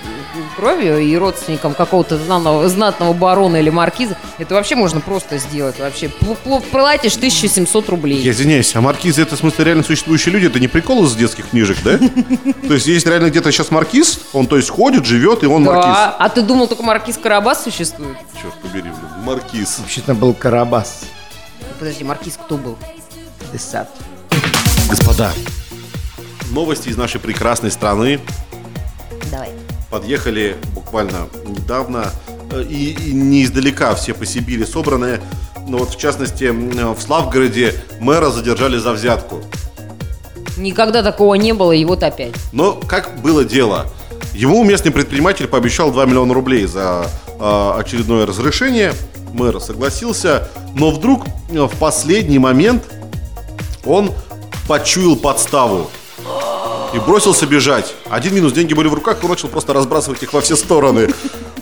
кровью 0.57 0.99
и 0.99 1.17
родственником 1.17 1.75
какого-то 1.75 2.19
знатного, 2.19 2.69
знатного 2.69 3.13
барона 3.13 3.57
или 3.57 3.71
маркиза, 3.71 4.17
это 4.39 4.55
вообще 4.55 4.75
можно 4.75 5.01
просто 5.01 5.39
сделать 5.39 5.79
вообще. 5.79 6.07
Пл- 6.07 6.37
пл- 6.45 6.63
Платишь 6.71 7.17
1700 7.17 7.89
рублей. 7.89 8.19
Я 8.21 8.33
извиняюсь, 8.33 8.75
а 8.75 8.81
маркизы 8.81 9.23
это 9.23 9.37
в 9.37 9.39
смысле 9.39 9.65
реально 9.65 9.83
существующие 9.85 10.33
люди? 10.33 10.47
Это 10.47 10.59
не 10.61 10.69
прикол 10.69 11.05
из 11.05 11.15
детских 11.15 11.51
книжек, 11.51 11.79
да? 11.85 11.99
То 12.69 12.75
есть 12.75 12.87
есть 12.87 13.07
реально 13.07 13.31
где-то 13.31 13.53
сейчас 13.53 13.71
маркиз, 13.71 14.21
он 14.33 14.47
то 14.47 14.57
есть 14.57 14.71
ходит, 14.71 15.05
живет, 15.05 15.43
и 15.43 15.47
он 15.47 15.65
маркиз. 15.65 15.85
Да, 15.85 16.17
а 16.19 16.29
ты 16.29 16.43
думал, 16.43 16.69
только 16.69 16.83
маркиз 16.83 17.19
Карабас 17.19 17.65
существует? 17.65 18.17
Черт 18.41 18.55
побери, 18.61 18.83
блин, 18.83 19.25
маркиз. 19.25 19.79
Вообще-то 19.79 20.15
был 20.15 20.35
Карабас. 20.35 21.05
Подожди, 21.79 22.05
маркиз 22.05 22.39
кто 22.43 22.57
был? 22.57 22.79
Десат. 23.53 23.89
Господа, 24.89 25.33
новости 26.51 26.89
из 26.89 26.97
нашей 26.97 27.21
прекрасной 27.21 27.71
страны 27.71 28.21
Давай. 29.31 29.51
подъехали 29.91 30.57
буквально 30.75 31.29
недавно 31.47 32.11
э, 32.51 32.63
и, 32.69 32.93
и 32.93 33.13
не 33.13 33.45
издалека 33.45 33.95
все 33.95 34.15
по 34.15 34.27
Сибири 34.27 34.65
собранные. 34.65 35.21
Но 35.67 35.79
вот 35.79 35.91
в 35.91 35.99
частности 35.99 36.51
в 36.51 37.01
Славгороде 37.01 37.75
мэра 38.01 38.31
задержали 38.31 38.79
за 38.79 38.93
взятку. 38.93 39.43
Никогда 40.57 41.03
такого 41.03 41.35
не 41.35 41.53
было, 41.53 41.73
и 41.73 41.85
вот 41.85 42.03
опять. 42.03 42.35
Но 42.53 42.75
как 42.75 43.21
было 43.21 43.45
дело? 43.45 43.87
Ему 44.35 44.65
местный 44.65 44.91
предприниматель 44.91 45.47
пообещал 45.47 45.91
2 45.91 46.07
миллиона 46.07 46.33
рублей 46.35 46.67
за 46.67 47.07
э, 47.39 47.73
очередное 47.79 48.27
разрешение. 48.27 48.95
Мэр 49.33 49.61
согласился, 49.61 50.49
но 50.75 50.91
вдруг 50.91 51.27
э, 51.51 51.59
в 51.59 51.77
последний 51.79 52.39
момент 52.39 52.85
он 53.85 54.13
почуял 54.69 55.17
подставу 55.17 55.91
и 56.95 56.99
бросился 56.99 57.47
бежать. 57.47 57.95
Один 58.09 58.35
минус, 58.35 58.53
деньги 58.53 58.75
были 58.75 58.89
в 58.89 58.95
руках, 58.95 59.19
он 59.23 59.31
начал 59.31 59.49
просто 59.49 59.73
разбрасывать 59.73 60.23
их 60.23 60.33
во 60.33 60.41
все 60.41 60.57
стороны. 60.57 61.09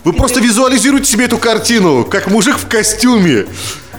Вы 0.04 0.12
просто 0.12 0.40
визуализируйте 0.40 1.10
себе 1.10 1.26
эту 1.26 1.38
картину, 1.38 2.04
как 2.04 2.28
мужик 2.28 2.56
в 2.56 2.66
костюме, 2.66 3.46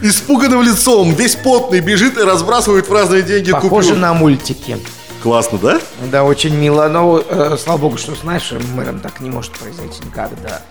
испуганным 0.01 0.61
лицом, 0.63 1.13
весь 1.13 1.35
потный, 1.35 1.79
бежит 1.79 2.17
и 2.17 2.21
разбрасывает 2.21 2.87
в 2.89 2.93
разные 2.93 3.21
деньги 3.21 3.51
Похоже 3.51 3.89
купюр. 3.89 4.01
на 4.01 4.13
мультики. 4.13 4.77
Классно, 5.23 5.59
да? 5.59 5.79
Да, 6.11 6.23
очень 6.23 6.55
мило. 6.55 6.87
Но, 6.87 7.23
э, 7.27 7.57
слава 7.63 7.77
богу, 7.77 7.97
что 7.97 8.15
с 8.15 8.23
нашим 8.23 8.61
мэром 8.75 8.99
так 8.99 9.19
не 9.21 9.29
может 9.29 9.51
произойти 9.51 9.99
никогда. 10.03 10.61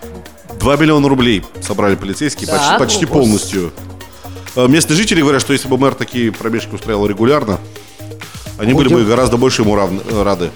2 0.59 0.75
миллиона 0.75 1.07
рублей 1.07 1.43
собрали 1.61 1.95
полицейские, 1.95 2.47
Так, 2.47 2.59
почти, 2.59 2.77
почти 2.79 3.05
полностью. 3.05 3.71
Э, 4.55 4.67
Местные 4.67 4.97
жители 4.97 5.21
говорят, 5.21 5.41
что 5.41 5.53
если 5.53 5.69
бы 5.69 5.77
мэр 5.77 5.95
такие 5.95 6.31
пробежки 6.33 6.75
устраивал 6.75 7.07
регулярно, 7.07 7.59
они 8.59 8.73
были 8.73 8.89
бы 8.89 8.95
Будем- 8.95 9.07
гораздо 9.07 9.37
больше 9.37 9.61
ему 9.61 9.75
равны- 9.75 10.01
э, 10.09 10.23
рады. 10.23 10.51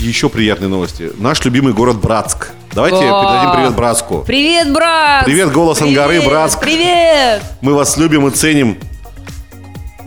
Еще 0.00 0.30
приятные 0.30 0.68
новости. 0.68 1.12
Наш 1.18 1.44
любимый 1.44 1.74
город 1.74 1.98
Братск. 2.00 2.48
Давайте 2.72 2.96
Да. 3.00 3.20
передадим 3.22 3.52
привет 3.56 3.74
Братску. 3.76 4.22
Привет, 4.26 4.72
брат! 4.72 5.24
Привет, 5.26 5.52
голос 5.52 5.78
Привет, 5.78 5.98
Ангары, 5.98 6.22
Братск. 6.22 6.58
Привет! 6.60 7.42
Мы 7.60 7.74
вас 7.74 7.96
любим 7.98 8.26
и 8.26 8.30
ценим. 8.30 8.78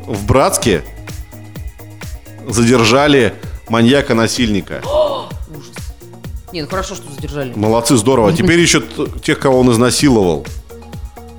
В 0.08 0.26
Братске 0.26 0.84
задержали 2.48 3.36
маньяка-насильника. 3.70 4.82
Не, 6.52 6.64
ну 6.64 6.68
хорошо, 6.68 6.96
что 6.96 7.12
задержали. 7.12 7.54
Молодцы, 7.56 7.96
здорово. 7.96 8.34
Теперь 8.38 8.60
еще 8.60 8.82
тех, 9.24 9.38
кого 9.40 9.60
он 9.60 9.72
изнасиловал. 9.72 10.46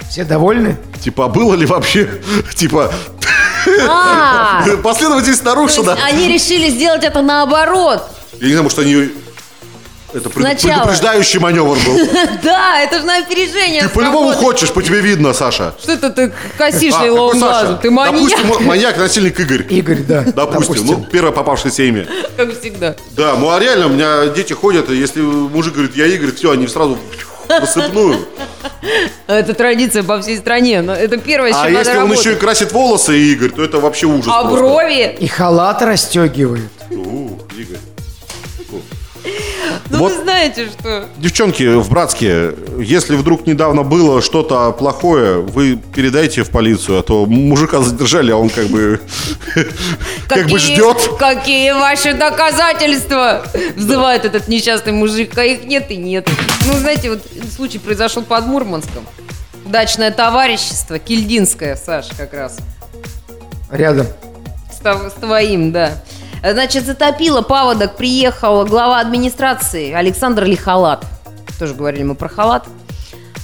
Все 0.09 0.25
довольны? 0.25 0.77
Типа, 1.03 1.25
а 1.25 1.29
было 1.29 1.55
ли 1.55 1.67
вообще, 1.67 2.09
типа, 2.55 2.93
А, 3.89 4.63
последовательность 4.85 5.45
нарушена? 5.45 5.97
они 6.05 6.29
решили 6.29 6.69
сделать 6.71 7.03
это 7.03 7.21
наоборот. 7.23 8.09
Я 8.41 8.47
не 8.47 8.53
знаю, 8.53 8.63
может, 8.65 8.79
они... 8.79 9.11
Это 10.13 10.31
Сначала. 10.31 10.75
предупреждающий 10.83 11.41
маневр 11.41 11.77
был. 11.85 11.99
Да, 12.45 12.81
это 12.83 13.01
же 13.01 13.05
на 13.05 13.19
опережение. 13.19 13.83
Ты 13.83 13.89
по-любому 13.89 14.33
хочешь, 14.33 14.71
по 14.73 14.81
тебе 14.81 15.01
видно, 15.01 15.33
Саша. 15.33 15.75
Что 15.83 15.93
это 15.95 16.09
ты 16.11 16.33
косишь 16.57 16.93
А, 16.95 16.99
Саша? 16.99 17.11
глазом? 17.11 17.79
Ты 17.81 17.91
маньяк, 17.91 18.15
Допустим, 18.15 18.65
маньяк, 18.67 18.97
насильник 18.97 19.41
Игорь. 19.41 19.67
Игорь, 19.71 20.03
да. 20.07 20.23
Допустим, 20.23 20.87
ну, 20.87 21.05
первое 21.11 21.33
попавшееся 21.33 21.83
имя. 21.83 22.07
как 22.37 22.57
всегда. 22.61 22.95
Да, 23.17 23.35
ну 23.37 23.51
а 23.51 23.59
реально, 23.59 23.87
у 23.87 23.89
меня 23.89 24.29
дети 24.29 24.53
ходят, 24.53 24.89
и 24.89 24.95
если 24.95 25.21
мужик 25.21 25.75
говорит, 25.75 25.97
я 25.97 26.07
Игорь, 26.07 26.31
все, 26.33 26.53
они 26.53 26.69
сразу 26.69 26.97
в 27.49 27.51
рассыпную. 27.51 28.29
Это 29.27 29.53
традиция 29.55 30.05
по 30.05 30.23
всей 30.23 30.37
стране. 30.39 30.81
но 30.83 30.95
Это 30.95 31.17
первое, 31.17 31.53
с 31.53 31.57
чем 31.57 31.65
А 31.65 31.71
если 31.71 31.91
он 31.91 31.97
работать. 32.03 32.21
еще 32.21 32.33
и 32.35 32.37
красит 32.37 32.71
волосы, 32.71 33.19
Игорь, 33.19 33.51
то 33.51 33.65
это 33.65 33.81
вообще 33.81 34.07
ужас 34.07 34.29
А 34.33 34.43
просто. 34.43 34.59
брови? 34.61 35.17
И 35.19 35.27
халат 35.27 35.83
расстегивают. 35.83 36.71
У, 36.93 37.31
Игорь. 37.59 37.79
Ну 39.91 39.99
Вот. 39.99 40.13
вы 40.13 40.23
знаете, 40.23 40.67
что... 40.67 41.09
Девчонки 41.19 41.77
в 41.77 41.91
Братске, 41.91 42.55
если 42.79 43.17
вдруг 43.17 43.47
недавно 43.47 43.83
было 43.83 44.23
что-то 44.23 44.73
плохое, 44.73 45.41
вы 45.41 45.77
передайте 45.77 46.43
в 46.43 46.51
полицию, 46.51 47.01
а 47.01 47.03
то 47.03 47.27
мужика 47.27 47.81
задержали, 47.81 48.33
а 48.33 48.37
он 48.37 48.49
как 48.49 48.67
бы 48.69 49.01
как 50.29 50.49
бы 50.49 50.59
ждет. 50.59 51.11
Какие 51.19 51.73
ваши 51.73 52.15
доказательства? 52.15 53.47
Взывает 53.77 54.25
этот 54.25 54.49
несчастный 54.49 54.93
мужик, 54.93 55.37
а 55.37 55.45
их 55.45 55.65
нет 55.65 55.91
и 55.91 55.97
нет. 55.97 56.29
Ну, 56.67 56.79
знаете, 56.79 57.11
вот 57.11 57.21
случай 57.55 57.79
произошел 57.79 58.23
под 58.23 58.47
Мурманском. 58.47 59.05
Дачное 59.67 60.11
товарищество, 60.11 60.99
Кильдинское, 60.99 61.77
Саш, 61.77 62.07
как 62.17 62.33
раз. 62.33 62.59
Рядом. 63.71 64.07
С 64.71 65.13
твоим, 65.21 65.73
да. 65.73 65.93
Значит, 66.53 66.85
затопило 66.85 67.41
паводок, 67.41 67.97
приехал 67.97 68.67
глава 68.67 69.01
администрации 69.01 69.93
Александр 69.93 70.45
Лихалат. 70.45 71.03
Тоже 71.59 71.73
говорили 71.73 72.03
мы 72.03 72.15
про 72.15 72.29
халат. 72.29 72.67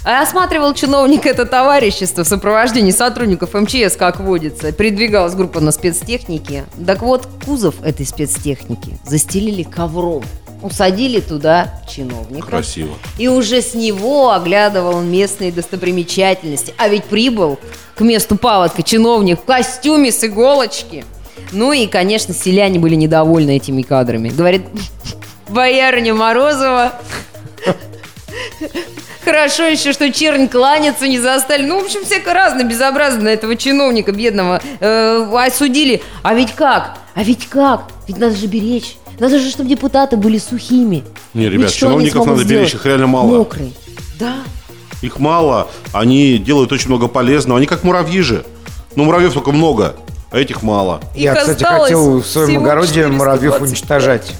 А 0.04 0.20
Осматривал 0.20 0.74
чиновник 0.74 1.24
это 1.24 1.46
товарищество 1.46 2.24
в 2.24 2.28
сопровождении 2.28 2.90
сотрудников 2.90 3.54
МЧС, 3.54 3.96
как 3.96 4.20
водится. 4.20 4.70
Передвигалась 4.72 5.34
группа 5.34 5.60
на 5.60 5.72
спецтехнике. 5.72 6.64
Так 6.86 7.00
вот, 7.00 7.26
кузов 7.46 7.82
этой 7.82 8.04
спецтехники 8.04 8.98
застелили 9.06 9.62
ковром. 9.62 10.22
Усадили 10.60 11.20
туда 11.20 11.80
чиновника. 11.88 12.48
Красиво. 12.48 12.94
И 13.16 13.28
уже 13.28 13.62
с 13.62 13.72
него 13.72 14.32
оглядывал 14.32 15.00
местные 15.00 15.52
достопримечательности. 15.52 16.74
А 16.76 16.88
ведь 16.88 17.04
прибыл 17.04 17.58
к 17.94 18.02
месту 18.02 18.36
паводка 18.36 18.82
чиновник 18.82 19.40
в 19.40 19.44
костюме 19.44 20.12
с 20.12 20.22
иголочки. 20.22 21.02
Ну 21.52 21.72
и, 21.72 21.86
конечно, 21.86 22.34
селяне 22.34 22.78
были 22.78 22.94
недовольны 22.94 23.56
этими 23.56 23.82
кадрами. 23.82 24.28
Говорит, 24.28 24.62
боярыня 25.48 26.14
Морозова, 26.14 26.92
Хорошо 29.24 29.64
еще, 29.64 29.92
что 29.92 30.10
чернь 30.10 30.48
кланяться 30.48 31.06
не 31.06 31.20
застали. 31.20 31.64
Ну, 31.64 31.80
в 31.80 31.84
общем, 31.84 32.04
всяко 32.04 32.32
разно, 32.32 32.64
безобразно 32.64 33.28
этого 33.28 33.54
чиновника 33.54 34.12
бедного 34.12 34.62
э, 34.80 35.46
осудили. 35.46 36.02
А 36.22 36.34
ведь 36.34 36.52
как? 36.54 36.98
А 37.14 37.22
ведь 37.22 37.46
как? 37.46 37.84
Ведь 38.08 38.18
надо 38.18 38.34
же 38.34 38.46
беречь. 38.46 38.96
Надо 39.18 39.38
же, 39.38 39.50
чтобы 39.50 39.68
депутаты 39.68 40.16
были 40.16 40.38
сухими. 40.38 41.04
Не, 41.34 41.44
Ведь 41.44 41.52
ребят, 41.52 41.66
они 41.66 41.76
чиновников 41.76 42.26
надо 42.26 42.44
беречь, 42.44 42.68
сделать? 42.68 42.74
их 42.74 42.86
реально 42.86 43.06
мало. 43.06 43.26
Мокрые. 43.36 43.72
Да. 44.18 44.36
Их 45.02 45.18
мало, 45.18 45.68
они 45.92 46.38
делают 46.38 46.72
очень 46.72 46.88
много 46.88 47.06
полезного. 47.06 47.58
Они 47.58 47.66
как 47.66 47.84
муравьи 47.84 48.22
же. 48.22 48.44
Ну, 48.96 49.04
муравьев 49.04 49.34
только 49.34 49.52
много, 49.52 49.94
а 50.30 50.38
этих 50.38 50.62
мало. 50.62 51.00
Я, 51.14 51.32
Их 51.32 51.38
кстати, 51.38 51.62
осталось 51.62 51.82
хотел 51.82 52.20
в 52.20 52.26
своем 52.26 52.62
огороде 52.62 52.88
420. 53.02 53.18
муравьев 53.18 53.60
уничтожать. 53.60 54.32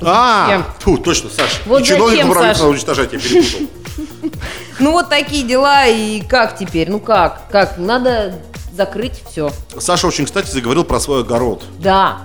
А, 0.00 0.62
фу, 0.78 0.96
точно, 0.98 1.28
Саш. 1.30 1.60
Вот 1.66 1.82
и 1.82 1.84
чиновников 1.84 2.10
зачем, 2.12 2.28
муравьев 2.28 2.56
надо 2.58 2.68
уничтожать, 2.70 3.12
я 3.12 3.18
перепутал. 3.18 3.66
Ну, 4.78 4.92
вот 4.92 5.08
такие 5.08 5.42
дела. 5.44 5.86
И 5.88 6.20
как 6.20 6.56
теперь? 6.56 6.88
Ну, 6.88 7.00
как? 7.00 7.48
Как? 7.50 7.78
Надо 7.78 8.36
закрыть 8.72 9.24
все. 9.28 9.50
Саша 9.76 10.06
очень, 10.06 10.24
кстати, 10.24 10.48
заговорил 10.50 10.84
про 10.84 11.00
свой 11.00 11.22
огород. 11.22 11.64
Да. 11.80 12.18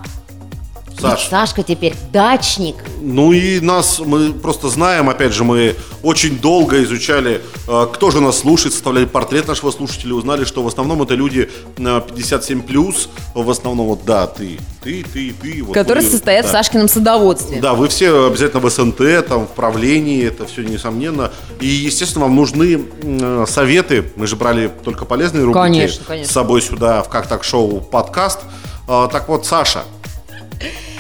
Саш. 1.03 1.27
Сашка 1.27 1.63
теперь 1.63 1.93
дачник. 2.11 2.75
Ну 3.01 3.33
и 3.33 3.59
нас, 3.59 3.99
мы 3.99 4.31
просто 4.31 4.69
знаем, 4.69 5.09
опять 5.09 5.33
же, 5.33 5.43
мы 5.43 5.75
очень 6.01 6.39
долго 6.39 6.81
изучали, 6.83 7.41
э, 7.67 7.87
кто 7.93 8.09
же 8.09 8.21
нас 8.21 8.39
слушает, 8.39 8.73
составляли 8.73 9.05
портрет 9.05 9.47
нашего 9.47 9.71
слушателя, 9.71 10.13
узнали, 10.13 10.45
что 10.45 10.63
в 10.63 10.67
основном 10.67 11.01
это 11.01 11.15
люди 11.15 11.49
э, 11.77 11.81
57+, 11.81 13.07
в 13.35 13.49
основном 13.49 13.87
вот, 13.87 14.05
да, 14.05 14.27
ты, 14.27 14.57
ты, 14.81 15.03
ты, 15.03 15.33
ты. 15.33 15.63
вот 15.63 15.73
Которые 15.73 16.05
вы, 16.05 16.09
состоят 16.09 16.45
да. 16.45 16.49
в 16.49 16.51
Сашкином 16.51 16.87
садоводстве. 16.87 17.59
Да, 17.59 17.73
вы 17.73 17.89
все 17.89 18.27
обязательно 18.27 18.61
в 18.61 18.69
СНТ, 18.69 19.27
там, 19.27 19.47
в 19.47 19.51
правлении, 19.51 20.25
это 20.25 20.45
все 20.45 20.61
несомненно. 20.61 21.31
И, 21.59 21.67
естественно, 21.67 22.25
вам 22.25 22.35
нужны 22.35 22.85
э, 23.01 23.45
советы. 23.47 24.05
Мы 24.15 24.27
же 24.27 24.37
брали 24.37 24.71
только 24.83 25.03
полезные 25.03 25.43
рубрики 25.43 25.61
Конечно, 25.63 26.05
конечно. 26.05 26.29
с 26.29 26.33
собой 26.33 26.61
сюда 26.61 27.03
в 27.03 27.09
«Как 27.09 27.27
так 27.27 27.43
шоу» 27.43 27.81
подкаст. 27.81 28.39
А, 28.87 29.07
так 29.07 29.29
вот, 29.29 29.45
Саша, 29.45 29.83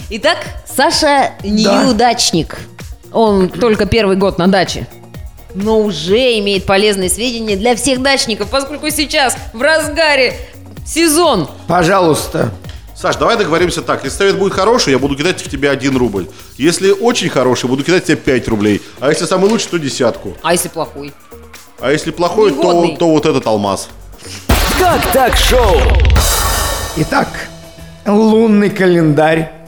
Итак, 0.09 0.37
Саша 0.65 1.31
неудачник. 1.43 2.57
Он 3.11 3.49
только 3.49 3.85
первый 3.85 4.15
год 4.15 4.37
на 4.37 4.47
даче. 4.47 4.87
Но 5.55 5.79
уже 5.79 6.39
имеет 6.39 6.65
полезные 6.65 7.09
сведения 7.09 7.55
для 7.55 7.75
всех 7.75 8.01
дачников, 8.01 8.49
поскольку 8.49 8.89
сейчас 8.89 9.37
в 9.53 9.61
разгаре 9.61 10.35
сезон. 10.85 11.47
Пожалуйста. 11.67 12.51
Саш, 12.95 13.15
давай 13.17 13.37
договоримся 13.37 13.81
так. 13.81 14.03
Если 14.03 14.17
совет 14.17 14.37
будет 14.37 14.53
хороший, 14.53 14.91
я 14.91 14.99
буду 14.99 15.15
кидать 15.15 15.41
в 15.41 15.49
тебя 15.49 15.71
один 15.71 15.95
рубль. 15.97 16.27
Если 16.57 16.91
очень 16.91 17.29
хороший, 17.29 17.69
буду 17.69 17.83
кидать 17.83 18.03
в 18.03 18.07
тебя 18.07 18.17
5 18.17 18.47
рублей. 18.47 18.81
А 18.99 19.09
если 19.09 19.25
самый 19.25 19.49
лучший, 19.49 19.69
то 19.69 19.77
десятку. 19.77 20.35
А 20.41 20.53
если 20.53 20.69
плохой? 20.69 21.13
А 21.79 21.91
если 21.91 22.11
плохой, 22.11 22.51
то, 22.51 22.95
то 22.97 23.09
вот 23.09 23.25
этот 23.25 23.45
алмаз. 23.45 23.89
Как 24.79 25.01
так 25.11 25.35
шоу? 25.37 25.75
Итак, 26.97 27.27
лунный 28.05 28.69
календарь. 28.69 29.62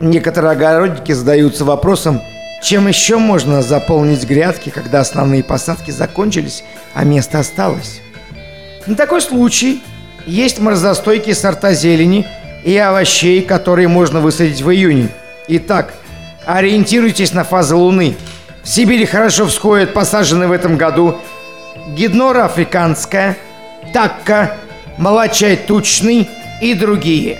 Некоторые 0.00 0.52
огородники 0.52 1.12
задаются 1.12 1.64
вопросом, 1.64 2.20
чем 2.62 2.86
еще 2.86 3.16
можно 3.16 3.62
заполнить 3.62 4.24
грядки, 4.24 4.70
когда 4.70 5.00
основные 5.00 5.42
посадки 5.42 5.90
закончились, 5.90 6.64
а 6.94 7.04
место 7.04 7.38
осталось. 7.38 8.00
На 8.86 8.94
такой 8.94 9.22
случай 9.22 9.82
есть 10.26 10.58
морозостойкие 10.58 11.34
сорта 11.34 11.72
зелени 11.72 12.26
и 12.64 12.76
овощей, 12.76 13.42
которые 13.42 13.88
можно 13.88 14.20
высадить 14.20 14.60
в 14.60 14.70
июне. 14.70 15.08
Итак, 15.48 15.94
ориентируйтесь 16.44 17.32
на 17.32 17.44
фазы 17.44 17.74
Луны. 17.74 18.16
В 18.62 18.68
Сибири 18.68 19.06
хорошо 19.06 19.46
всходят 19.46 19.94
посаженные 19.94 20.48
в 20.48 20.52
этом 20.52 20.76
году 20.76 21.18
гиднора 21.94 22.44
африканская, 22.44 23.36
такка, 23.92 24.56
молочай 24.98 25.56
тучный 25.56 26.28
и 26.60 26.74
другие. 26.74 27.38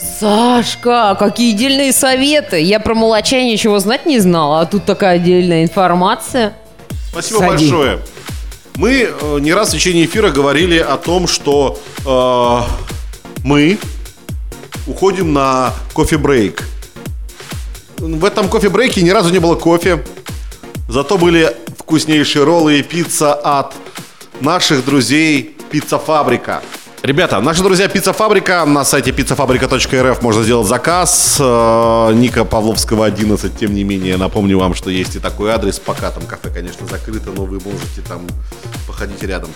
Сашка, 0.00 1.14
какие 1.18 1.52
дельные 1.52 1.92
советы! 1.92 2.60
Я 2.60 2.80
про 2.80 2.94
молочай 2.94 3.44
ничего 3.44 3.78
знать 3.80 4.06
не 4.06 4.18
знала, 4.18 4.60
а 4.60 4.66
тут 4.66 4.84
такая 4.84 5.16
отдельная 5.16 5.62
информация. 5.62 6.54
Спасибо 7.10 7.38
Сади. 7.38 7.50
большое. 7.50 7.98
Мы 8.76 9.10
э, 9.10 9.38
не 9.40 9.52
раз 9.52 9.70
в 9.70 9.72
течение 9.72 10.06
эфира 10.06 10.30
говорили 10.30 10.78
о 10.78 10.96
том, 10.96 11.26
что 11.26 11.78
э, 12.06 13.44
мы 13.44 13.78
уходим 14.86 15.32
на 15.34 15.74
кофе-брейк. 15.92 16.64
В 17.98 18.24
этом 18.24 18.48
кофе-брейке 18.48 19.02
ни 19.02 19.10
разу 19.10 19.30
не 19.30 19.38
было 19.38 19.54
кофе. 19.54 20.02
Зато 20.88 21.18
были 21.18 21.54
вкуснейшие 21.78 22.44
роллы 22.44 22.78
и 22.78 22.82
пицца 22.82 23.34
от 23.34 23.74
наших 24.40 24.84
друзей 24.84 25.56
Пицца 25.70 25.98
Фабрика. 25.98 26.62
Ребята, 27.02 27.40
наши 27.40 27.62
друзья 27.62 27.88
Пицца 27.88 28.12
Фабрика, 28.12 28.62
на 28.66 28.84
сайте 28.84 29.10
pizzafabrika.rf 29.10 30.18
можно 30.20 30.42
сделать 30.42 30.68
заказ. 30.68 31.38
Э, 31.40 32.12
Ника 32.12 32.44
Павловского 32.44 33.06
11, 33.06 33.58
тем 33.58 33.72
не 33.72 33.84
менее, 33.84 34.18
напомню 34.18 34.58
вам, 34.58 34.74
что 34.74 34.90
есть 34.90 35.16
и 35.16 35.18
такой 35.18 35.50
адрес, 35.50 35.78
пока 35.78 36.10
там 36.10 36.24
кафе, 36.24 36.50
конечно, 36.52 36.86
закрыто, 36.86 37.30
но 37.34 37.46
вы 37.46 37.58
можете 37.58 38.02
там 38.06 38.26
походить 38.86 39.22
рядом, 39.22 39.48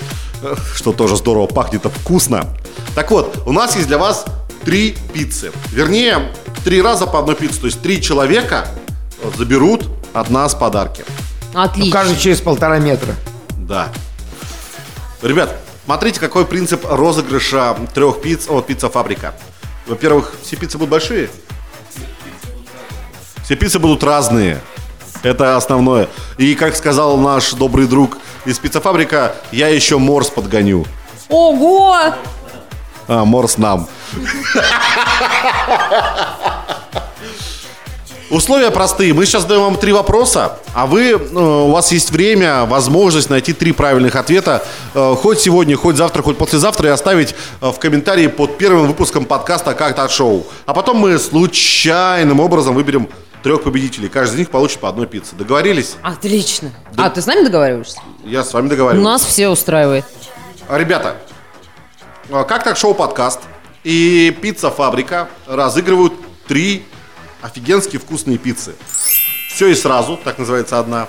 Э, 0.43 0.55
что 0.75 0.93
тоже 0.95 1.17
здорово, 1.17 1.47
пахнет 1.47 1.85
вкусно. 1.85 2.47
Так 2.95 3.11
вот, 3.11 3.37
у 3.45 3.53
нас 3.53 3.77
есть 3.77 3.89
для 3.89 3.99
вас 3.99 4.25
три 4.65 4.97
пиццы. 5.13 5.53
Вернее, 5.71 6.33
три 6.65 6.81
раза 6.81 7.07
по 7.07 7.19
одной 7.19 7.37
пицце, 7.37 7.61
то 7.61 7.67
есть 7.67 7.83
три 7.83 8.01
человека 8.01 8.69
заберут 9.37 9.85
от 10.15 10.31
нас 10.31 10.55
подарки. 10.55 11.05
Ну, 11.53 11.61
Отлично. 11.61 11.93
каждый 11.93 12.17
через 12.17 12.41
полтора 12.41 12.79
метра. 12.79 13.15
Да. 13.59 13.89
Ребят, 15.21 15.55
смотрите, 15.85 16.20
какой 16.20 16.45
принцип 16.45 16.85
розыгрыша 16.89 17.76
трех 17.95 18.20
пиц 18.20 18.49
от 18.49 18.66
Пицца 18.66 18.89
Фабрика. 18.89 19.35
Во-первых, 19.87 20.35
все 20.43 20.57
пиццы 20.57 20.78
будут 20.78 20.91
большие. 20.91 21.30
Все 23.45 23.57
пиццы 23.57 23.78
будут 23.78 24.03
разные. 24.03 24.61
Это 25.22 25.57
основное. 25.57 26.09
И, 26.39 26.55
как 26.55 26.76
сказал 26.76 27.16
наш 27.16 27.53
добрый 27.53 27.87
друг 27.87 28.18
из 28.45 28.59
Пицца 28.59 28.80
Фабрика, 28.80 29.35
я 29.53 29.68
еще 29.68 29.99
морс 29.99 30.30
подгоню. 30.30 30.87
Ого! 31.28 31.97
А, 33.07 33.24
морс 33.24 33.59
нам. 33.59 33.87
Условия 38.31 38.70
простые. 38.70 39.12
Мы 39.12 39.27
сейчас 39.27 39.45
даем 39.45 39.61
вам 39.62 39.77
три 39.77 39.93
вопроса, 39.93 40.59
а 40.75 40.87
вы, 40.87 41.11
э, 41.11 41.16
у 41.16 41.70
вас 41.70 41.93
есть 41.93 42.11
время, 42.11 42.64
возможность 42.64 43.29
найти 43.29 43.53
три 43.53 43.72
правильных 43.72 44.16
ответа. 44.16 44.64
э, 44.95 45.14
Хоть 45.20 45.41
сегодня, 45.41 45.77
хоть 45.77 45.97
завтра, 45.97 46.22
хоть 46.22 46.39
послезавтра 46.39 46.89
и 46.89 46.93
оставить 46.93 47.35
э, 47.61 47.70
в 47.70 47.79
комментарии 47.79 48.27
под 48.29 48.57
первым 48.57 48.87
выпуском 48.89 49.27
подкаста 49.27 49.75
«Как 49.75 49.95
так 49.95 50.11
шоу». 50.11 50.47
А 50.64 50.72
потом 50.72 50.97
мы 50.97 51.18
случайным 51.18 52.41
образом 52.41 52.75
выберем 52.75 53.09
трех 53.43 53.62
победителей. 53.62 54.09
Каждый 54.09 54.35
из 54.37 54.39
них 54.39 54.51
получит 54.51 54.79
по 54.81 54.89
одной 54.89 55.07
пицце. 55.07 55.37
Договорились? 55.37 55.97
Отлично. 56.03 56.70
А, 56.97 57.11
ты 57.11 57.20
с 57.20 57.27
нами 57.27 57.45
договариваешься? 57.45 58.01
Я 58.25 58.43
с 58.43 58.55
вами 58.55 58.68
договариваюсь. 58.68 59.05
Нас 59.05 59.22
все 59.22 59.51
устраивает. 59.51 60.07
А, 60.66 60.79
Ребята, 60.79 61.16
как 62.31 62.64
так 62.64 62.79
шоу 62.79 62.95
подкаст 62.95 63.41
и 63.85 64.35
пицца 64.41 64.70
фабрика 64.70 65.29
разыгрывают 65.47 66.14
три 66.49 66.87
офигенски 67.45 67.99
вкусные 67.99 68.39
пиццы. 68.39 68.75
Все 69.51 69.69
и 69.69 69.75
сразу, 69.75 70.17
так 70.17 70.39
называется 70.39 70.79
одна. 70.79 71.09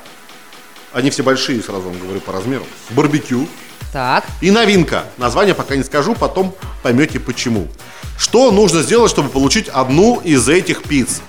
Они 0.92 1.10
все 1.10 1.24
большие, 1.24 1.62
сразу 1.64 1.84
вам 1.84 1.98
говорю 1.98 2.20
по 2.20 2.34
размеру. 2.34 2.66
Барбекю. 2.90 3.48
Так. 3.94 4.26
И 4.42 4.52
новинка. 4.52 5.06
Название 5.18 5.56
пока 5.56 5.78
не 5.78 5.84
скажу, 5.84 6.14
потом 6.14 6.54
поймете 6.84 7.22
почему. 7.22 7.70
Что 8.18 8.52
нужно 8.52 8.82
сделать, 8.82 9.10
чтобы 9.10 9.30
получить 9.30 9.70
одну 9.70 10.20
из 10.20 10.50
этих 10.50 10.84
пиц? 10.84 11.22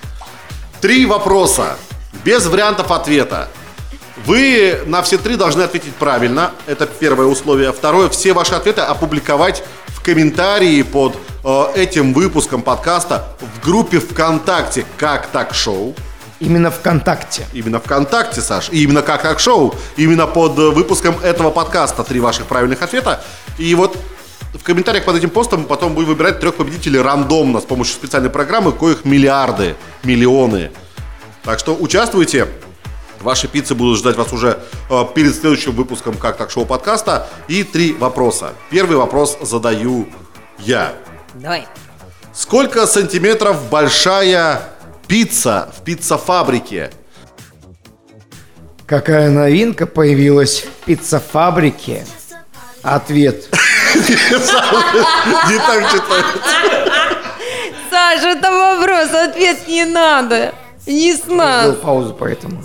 Три 0.81 1.05
вопроса. 1.05 1.77
Без 2.25 2.45
вариантов 2.45 2.91
ответа. 2.91 3.47
Вы 4.25 4.81
на 4.85 5.01
все 5.03 5.17
три 5.17 5.37
должны 5.37 5.61
ответить 5.61 5.93
правильно. 5.93 6.51
Это 6.65 6.85
первое 6.85 7.27
условие. 7.27 7.71
Второе, 7.71 8.09
все 8.09 8.33
ваши 8.33 8.55
ответы 8.55 8.81
опубликовать 8.81 9.63
в 9.87 10.01
комментарии 10.01 10.81
под 10.81 11.15
э, 11.47 11.65
этим 11.75 12.13
выпуском 12.13 12.61
подкаста 12.61 13.25
в 13.39 13.63
группе 13.63 13.99
ВКонтакте 13.99 14.85
«Как 14.97 15.27
так 15.27 15.53
шоу». 15.53 15.95
Именно 16.39 16.69
ВКонтакте. 16.69 17.47
Именно 17.53 17.79
ВКонтакте, 17.79 18.41
Саш. 18.41 18.69
И 18.69 18.83
именно 18.83 19.01
как 19.01 19.23
так 19.23 19.39
шоу. 19.39 19.73
Именно 19.95 20.27
под 20.27 20.59
э, 20.59 20.69
выпуском 20.69 21.17
этого 21.23 21.49
подкаста 21.49 22.03
три 22.03 22.19
ваших 22.19 22.45
правильных 22.45 22.81
ответа. 22.83 23.23
И 23.57 23.73
вот 23.73 23.97
в 24.53 24.63
комментариях 24.63 25.05
под 25.05 25.15
этим 25.15 25.29
постом 25.29 25.61
мы 25.61 25.67
потом 25.67 25.95
будем 25.95 26.09
выбирать 26.09 26.39
трех 26.39 26.55
победителей 26.55 26.99
рандомно 26.99 27.59
с 27.59 27.63
помощью 27.63 27.95
специальной 27.95 28.29
программы, 28.29 28.71
коих 28.71 29.03
миллиарды, 29.03 29.75
миллионы. 30.03 30.71
Так 31.43 31.59
что 31.59 31.75
участвуйте. 31.75 32.47
Ваши 33.21 33.47
пиццы 33.47 33.73
будут 33.73 33.97
ждать 33.97 34.15
вас 34.15 34.31
уже 34.31 34.59
э, 34.91 35.05
перед 35.15 35.33
следующим 35.33 35.71
выпуском 35.71 36.15
«Как 36.17 36.37
так 36.37 36.51
шоу» 36.51 36.67
подкаста. 36.67 37.27
И 37.47 37.63
три 37.63 37.93
вопроса. 37.93 38.53
Первый 38.69 38.97
вопрос 38.97 39.39
задаю 39.41 40.07
я. 40.59 40.93
Давай. 41.35 41.67
Сколько 42.33 42.85
сантиметров 42.87 43.69
большая 43.69 44.61
пицца 45.07 45.69
в 45.77 45.83
пиццафабрике? 45.83 46.91
Какая 48.85 49.29
новинка 49.29 49.85
появилась 49.85 50.61
в 50.61 50.85
пиццафабрике? 50.85 52.05
Ответ. 52.83 53.49
Не 53.95 55.57
так 55.57 55.91
читается. 55.91 56.39
Саша, 57.89 58.27
это 58.29 58.51
вопрос, 58.51 59.09
ответ 59.13 59.67
не 59.67 59.85
надо. 59.85 60.53
Не 60.87 61.13
с 61.13 61.21
Был 61.21 61.35
нас. 61.35 61.75
паузу 61.75 62.15
поэтому. 62.17 62.63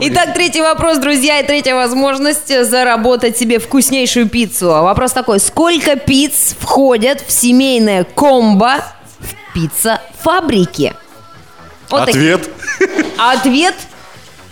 Итак, 0.00 0.32
третий 0.34 0.62
вопрос, 0.62 0.98
друзья, 0.98 1.40
и 1.40 1.46
третья 1.46 1.74
возможность 1.74 2.48
заработать 2.64 3.36
себе 3.36 3.58
вкуснейшую 3.58 4.28
пиццу. 4.28 4.74
А 4.74 4.82
Вопрос 4.82 5.12
такой, 5.12 5.38
сколько 5.38 5.96
пиц 5.96 6.56
входят 6.58 7.20
в 7.20 7.30
семейное 7.30 8.04
комбо 8.04 8.76
в 9.18 9.54
пицца-фабрике? 9.54 10.94
Вот 11.90 12.06
такие. 12.06 12.34
Ответ. 12.34 12.50
А 13.18 13.32
Ответ 13.32 13.74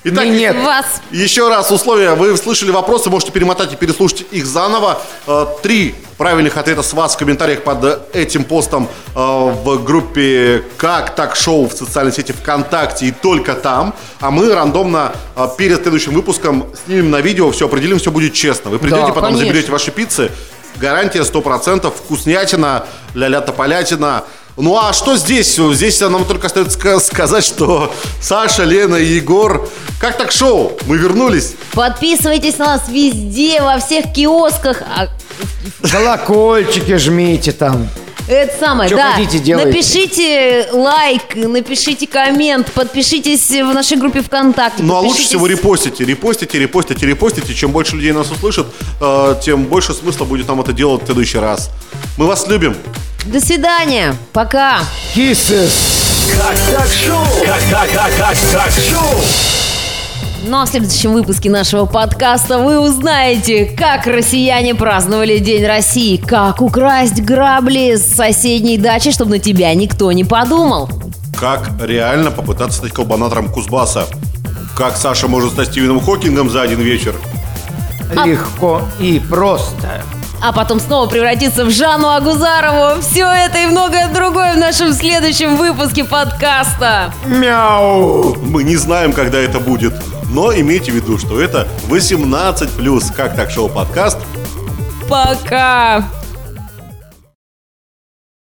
Итак, 0.09 0.25
Не, 0.27 0.31
нет. 0.31 0.57
Вас. 0.57 1.03
Еще 1.11 1.49
раз 1.49 1.73
условия. 1.73 2.15
Вы 2.15 2.37
слышали 2.37 2.71
вопросы, 2.71 3.11
можете 3.11 3.33
перемотать 3.33 3.73
и 3.73 3.77
переслушать 3.77 4.25
их 4.31 4.47
заново. 4.47 5.01
Э, 5.27 5.47
Три 5.65 5.97
правильных 6.17 6.57
ответа 6.57 6.83
с 6.85 6.93
вас 6.93 7.17
в 7.17 7.19
комментариях 7.19 7.65
под 7.65 8.15
этим 8.15 8.45
постом 8.45 8.89
э, 9.15 9.19
в 9.19 9.83
группе 9.83 10.63
«Как 10.77 11.17
так 11.17 11.35
шоу» 11.35 11.69
в 11.69 11.73
социальной 11.73 12.13
сети 12.13 12.31
ВКонтакте 12.31 13.07
и 13.07 13.11
только 13.11 13.55
там. 13.55 13.95
А 14.21 14.31
мы 14.31 14.55
рандомно 14.55 15.13
э, 15.35 15.49
перед 15.59 15.83
следующим 15.83 16.15
выпуском 16.15 16.67
снимем 16.85 17.11
на 17.11 17.21
видео, 17.21 17.51
все 17.51 17.67
определим, 17.67 17.99
все 17.99 18.13
будет 18.13 18.33
честно. 18.33 18.71
Вы 18.71 18.79
придете, 18.79 19.01
Да, 19.03 19.09
потом 19.09 19.31
конечно. 19.31 19.47
заберете 19.49 19.73
ваши 19.73 19.91
пиццы. 19.91 20.31
Гарантия 20.77 21.23
100%, 21.23 21.91
вкуснятина, 21.91 22.87
ля-ля 23.15 23.41
тополятина. 23.41 24.23
Ну 24.57 24.79
а 24.79 24.93
что 24.95 25.17
здесь? 25.17 25.57
Здесь 25.57 26.01
нам 26.01 26.25
только 26.25 26.47
остается 26.47 26.79
ска- 26.79 26.99
сказать, 27.01 27.45
что 27.45 27.93
Саша, 28.23 28.65
Лена 28.65 28.97
и 28.97 29.05
Егор, 29.17 29.69
как 30.01 30.17
так 30.17 30.33
шоу? 30.33 30.73
Мы 30.87 30.97
вернулись. 30.97 31.55
Подписывайтесь 31.73 32.57
на 32.57 32.65
нас 32.77 32.89
везде, 32.89 33.61
во 33.61 33.79
всех 33.79 34.13
киосках. 34.15 34.81
А, 34.83 35.09
Колокольчики 35.87 36.97
жмите 36.97 37.53
там. 37.53 37.87
это 38.29 38.59
самое, 38.59 38.89
Чё 38.89 38.97
да. 38.97 39.13
хотите, 39.13 39.39
делайте. 39.41 39.69
Напишите 39.69 40.69
лайк, 40.73 41.35
напишите 41.35 42.07
коммент, 42.07 42.73
подпишитесь 42.73 43.51
в 43.51 43.75
нашей 43.75 43.99
группе 43.99 44.23
ВКонтакте. 44.23 44.83
Ну 44.83 44.95
а 44.97 45.01
лучше 45.01 45.23
всего 45.25 45.47
репостите, 45.47 46.03
репостите, 46.07 46.59
репостите, 46.59 47.07
репостите. 47.07 47.53
Чем 47.55 47.73
больше 47.73 47.97
людей 47.97 48.13
нас 48.13 48.31
услышат, 48.31 48.67
э, 49.03 49.35
тем 49.45 49.65
больше 49.65 49.93
смысла 49.93 50.25
будет 50.25 50.49
нам 50.49 50.63
это 50.63 50.73
делать 50.73 51.03
в 51.03 51.07
следующий 51.07 51.39
раз. 51.39 51.69
Мы 52.17 52.27
вас 52.27 52.49
любим. 52.49 52.75
До 53.27 53.41
свидания. 53.41 54.15
Пока. 54.33 54.79
Kisses. 55.15 55.73
Как 56.39 56.57
так 56.73 56.89
шоу? 56.89 57.25
Как 57.45 57.61
так, 57.71 57.91
как, 57.91 58.17
как 58.17 58.37
так 58.53 58.71
шоу? 58.71 59.21
Ну 60.45 60.61
а 60.61 60.65
в 60.65 60.69
следующем 60.69 61.13
выпуске 61.13 61.51
нашего 61.51 61.87
подкаста 61.87 62.59
вы 62.59 62.79
узнаете, 62.79 63.65
как 63.65 64.07
россияне 64.07 64.77
праздновали 64.77 65.39
День 65.39 65.67
России, 65.67 66.19
как 66.19 66.63
украсть 66.63 67.21
грабли 67.21 67.97
с 67.97 68.15
соседней 68.15 68.79
дачи, 68.79 69.11
чтобы 69.11 69.33
на 69.33 69.39
тебя 69.41 69.75
никто 69.75 70.13
не 70.13 70.23
подумал. 70.23 70.89
Как 71.37 71.69
реально 71.83 72.31
попытаться 72.31 72.79
стать 72.79 72.93
колбанатором 72.93 73.49
Кузбасса? 73.51 74.07
Как 74.77 74.97
Саша 74.97 75.27
может 75.27 75.53
стать 75.53 75.69
Стивеном 75.69 76.01
Хокингом 76.01 76.49
за 76.49 76.63
один 76.63 76.79
вечер? 76.81 77.17
Легко 78.25 78.83
и 79.01 79.21
просто. 79.29 80.05
А 80.43 80.53
потом 80.53 80.81
снова 80.81 81.07
превратиться 81.09 81.65
в 81.65 81.71
Жанну 81.71 82.09
Агузарову. 82.09 83.01
Все 83.01 83.27
это 83.27 83.59
и 83.59 83.67
многое 83.67 84.09
другое 84.09 84.55
в 84.55 84.59
нашем 84.59 84.93
следующем 84.93 85.57
выпуске 85.57 86.05
подкаста. 86.05 87.13
Мяу. 87.25 88.37
Мы 88.43 88.65
не 88.65 88.77
знаем, 88.77 89.13
когда 89.13 89.39
это 89.39 89.61
будет. 89.61 89.95
Но 90.31 90.53
имейте 90.53 90.93
в 90.93 90.95
виду, 90.95 91.19
что 91.19 91.41
это 91.41 91.67
18+, 91.89 93.15
как 93.15 93.37
так 93.37 93.51
шоу 93.51 93.69
подкаст. 93.69 94.19
Пока. 95.09 96.05